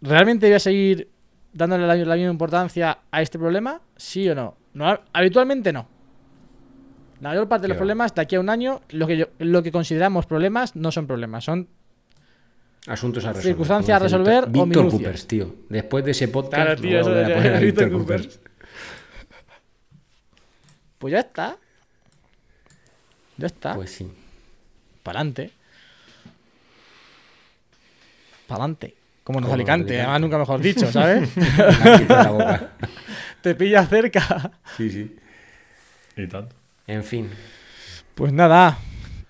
[0.03, 1.09] ¿realmente voy a seguir
[1.53, 3.81] dándole la, la misma importancia a este problema?
[3.97, 4.57] ¿Sí o no?
[4.75, 5.89] no habitualmente no.
[7.21, 7.81] La mayor parte de los Claro.
[7.81, 11.07] problemas, de aquí a un año, lo que, yo- lo que consideramos problemas no son
[11.07, 11.69] problemas, son
[12.87, 13.45] Asuntos a resolver.
[13.45, 14.93] Circunstancias a resolver o Víctor minucias.
[14.93, 15.55] Coopers, tío.
[15.69, 18.27] Después de ese podcast, Claro, no tío, voy a a poner a Víctor Víctor Coopers.
[18.39, 18.41] Coopers.
[20.99, 21.59] Pues ya está.
[23.41, 23.75] Ya está.
[23.75, 24.07] Pues sí.
[25.03, 25.51] Pa'lante.
[28.47, 28.95] Pa'lante.
[29.25, 30.01] Como nos Como Alicante, Alicante.
[30.01, 31.31] además nunca mejor dicho, ¿sabes?
[32.09, 32.73] La boca.
[33.43, 34.53] Te pilla cerca.
[34.77, 35.17] Sí, sí.
[36.17, 36.55] Y tanto.
[36.87, 37.31] En fin.
[38.15, 38.79] Pues nada.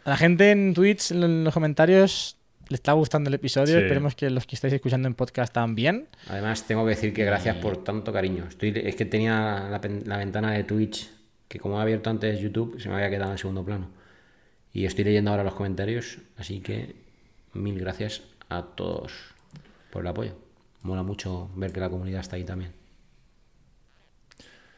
[0.05, 2.37] A la gente en Twitch, en los comentarios,
[2.69, 3.77] le está gustando el episodio.
[3.77, 3.83] Sí.
[3.83, 6.09] Esperemos que los que estáis escuchando en podcast también.
[6.29, 8.47] Además, tengo que decir que gracias por tanto cariño.
[8.49, 11.09] Estoy, es que tenía la ventana de Twitch,
[11.47, 14.00] que como he abierto antes YouTube, se me había quedado en segundo plano.
[14.73, 16.95] Y estoy leyendo ahora los comentarios, así que
[17.53, 19.13] mil gracias a todos
[19.91, 20.35] por el apoyo.
[20.83, 22.73] Mola mucho ver que la comunidad está ahí también.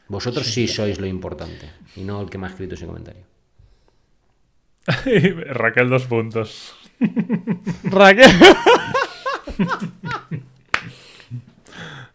[0.09, 3.22] Vosotros sí sois lo importante, y no el que me ha escrito ese comentario.
[5.47, 6.74] Raquel, dos puntos.
[7.84, 8.30] Raquel.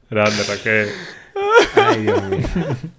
[0.09, 0.89] Grande, Raquel.
[1.75, 2.47] Ay, Dios mío.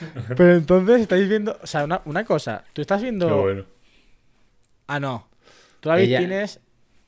[0.36, 1.58] Pero entonces estáis viendo.
[1.62, 2.64] O sea, una, una cosa.
[2.72, 3.40] Tú estás Qué viendo.
[3.42, 3.64] bueno.
[4.86, 5.26] Ah, no.
[5.80, 6.60] Tú, David, Ella- tienes.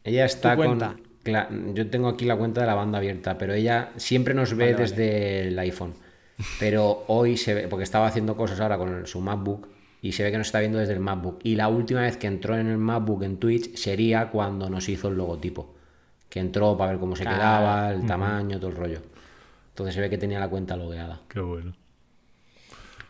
[0.04, 1.74] Ella está Tu con.
[1.74, 4.72] Yo tengo aquí la cuenta de la banda abierta, pero ella siempre nos ve Vale,
[4.74, 4.84] vale.
[4.88, 5.92] desde el iPhone.
[6.58, 9.68] Pero hoy se ve, porque estaba haciendo cosas ahora con su MacBook
[10.00, 11.40] y se ve que nos está viendo desde el MacBook.
[11.42, 15.08] Y la última vez que entró en el MacBook en Twitch sería cuando nos hizo
[15.08, 15.74] el logotipo.
[16.30, 17.36] Que entró para ver cómo se Claro.
[17.38, 19.02] quedaba, el tamaño, todo el rollo.
[19.70, 21.20] Entonces se ve que tenía la cuenta logueada.
[21.28, 21.74] Qué bueno.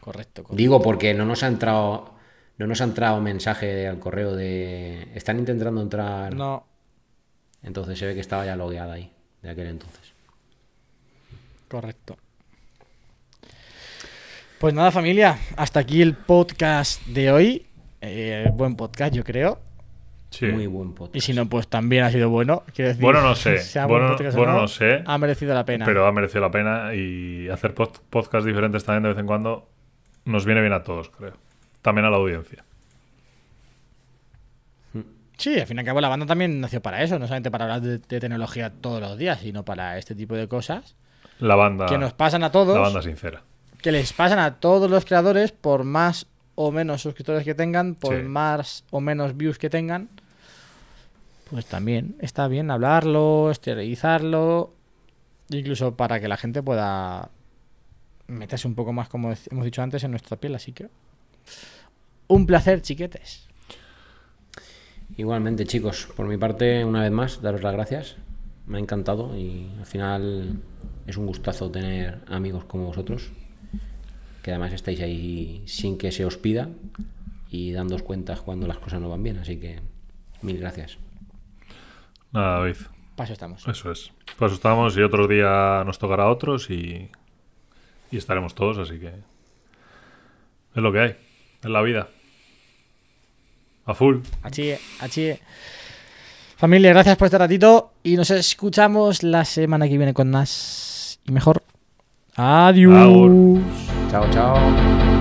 [0.08, 0.56] Correcto, correcto.
[0.56, 2.14] Digo porque no nos ha entrado.
[2.56, 5.08] No nos ha entrado mensaje al correo de.
[5.14, 6.34] Están intentando entrar.
[6.34, 6.66] No.
[7.62, 10.14] Entonces se ve que estaba ya logueada ahí, de aquel entonces.
[11.68, 12.16] Correcto.
[14.58, 15.38] Pues nada, familia.
[15.56, 17.66] Hasta aquí el podcast de hoy.
[18.00, 19.60] Eh, buen podcast, yo creo.
[20.30, 20.46] Sí.
[20.46, 21.16] Muy buen podcast.
[21.16, 22.62] Y si no, pues también ha sido bueno.
[22.74, 23.58] Quiero decir, Bueno, no sé.
[23.62, 25.02] sea Bueno, podcast bueno, no sé.
[25.04, 25.84] Ha merecido la pena.
[25.84, 29.68] Pero ha merecido la pena y hacer pod- podcasts diferentes también de vez en cuando
[30.28, 31.34] nos viene bien a todos, creo.
[31.82, 32.64] También a la audiencia.
[35.36, 37.18] Sí, al fin y al cabo la banda también nació para eso.
[37.18, 40.48] No solamente para hablar de, de tecnología todos los días, sino para este tipo de
[40.48, 40.96] cosas
[41.38, 42.74] La banda, que nos pasan a todos.
[42.74, 43.42] la banda sincera.
[43.80, 46.26] que les pasan a todos los creadores por más
[46.56, 48.22] o menos suscriptores que tengan, por Sí.
[48.24, 50.08] más o menos views que tengan.
[51.50, 54.74] Pues también está bien hablarlo, esterilizarlo,
[55.50, 57.30] incluso para que la gente pueda
[58.28, 60.54] meterse un poco más, como hemos dicho antes, en nuestra piel.
[60.54, 60.88] Así que
[62.28, 63.48] un placer, chiquetes.
[65.16, 68.16] Igualmente, chicos, por mi parte, una vez más, daros las gracias.
[68.66, 70.62] Me ha encantado y al final
[71.06, 73.30] es un gustazo tener amigos como vosotros,
[74.42, 76.68] que además estáis ahí sin que se os pida
[77.50, 79.38] y dándos cuentas cuando las cosas no van bien.
[79.38, 79.80] Así que
[80.42, 80.98] mil gracias.
[82.30, 82.76] Nada, David.
[83.16, 83.66] Para eso estamos.
[83.66, 84.12] Eso es.
[84.36, 87.10] Pues estamos y otro día nos tocará a otros y,
[88.10, 91.16] y estaremos todos, así que es lo que hay,
[91.62, 92.08] es la vida.
[93.84, 94.18] A full.
[94.42, 95.40] Achie, achie.
[96.56, 101.32] Familia, gracias por este ratito y nos escuchamos la semana que viene con más y
[101.32, 101.62] mejor.
[102.34, 103.60] Adiós.
[104.10, 105.17] Chao, chao.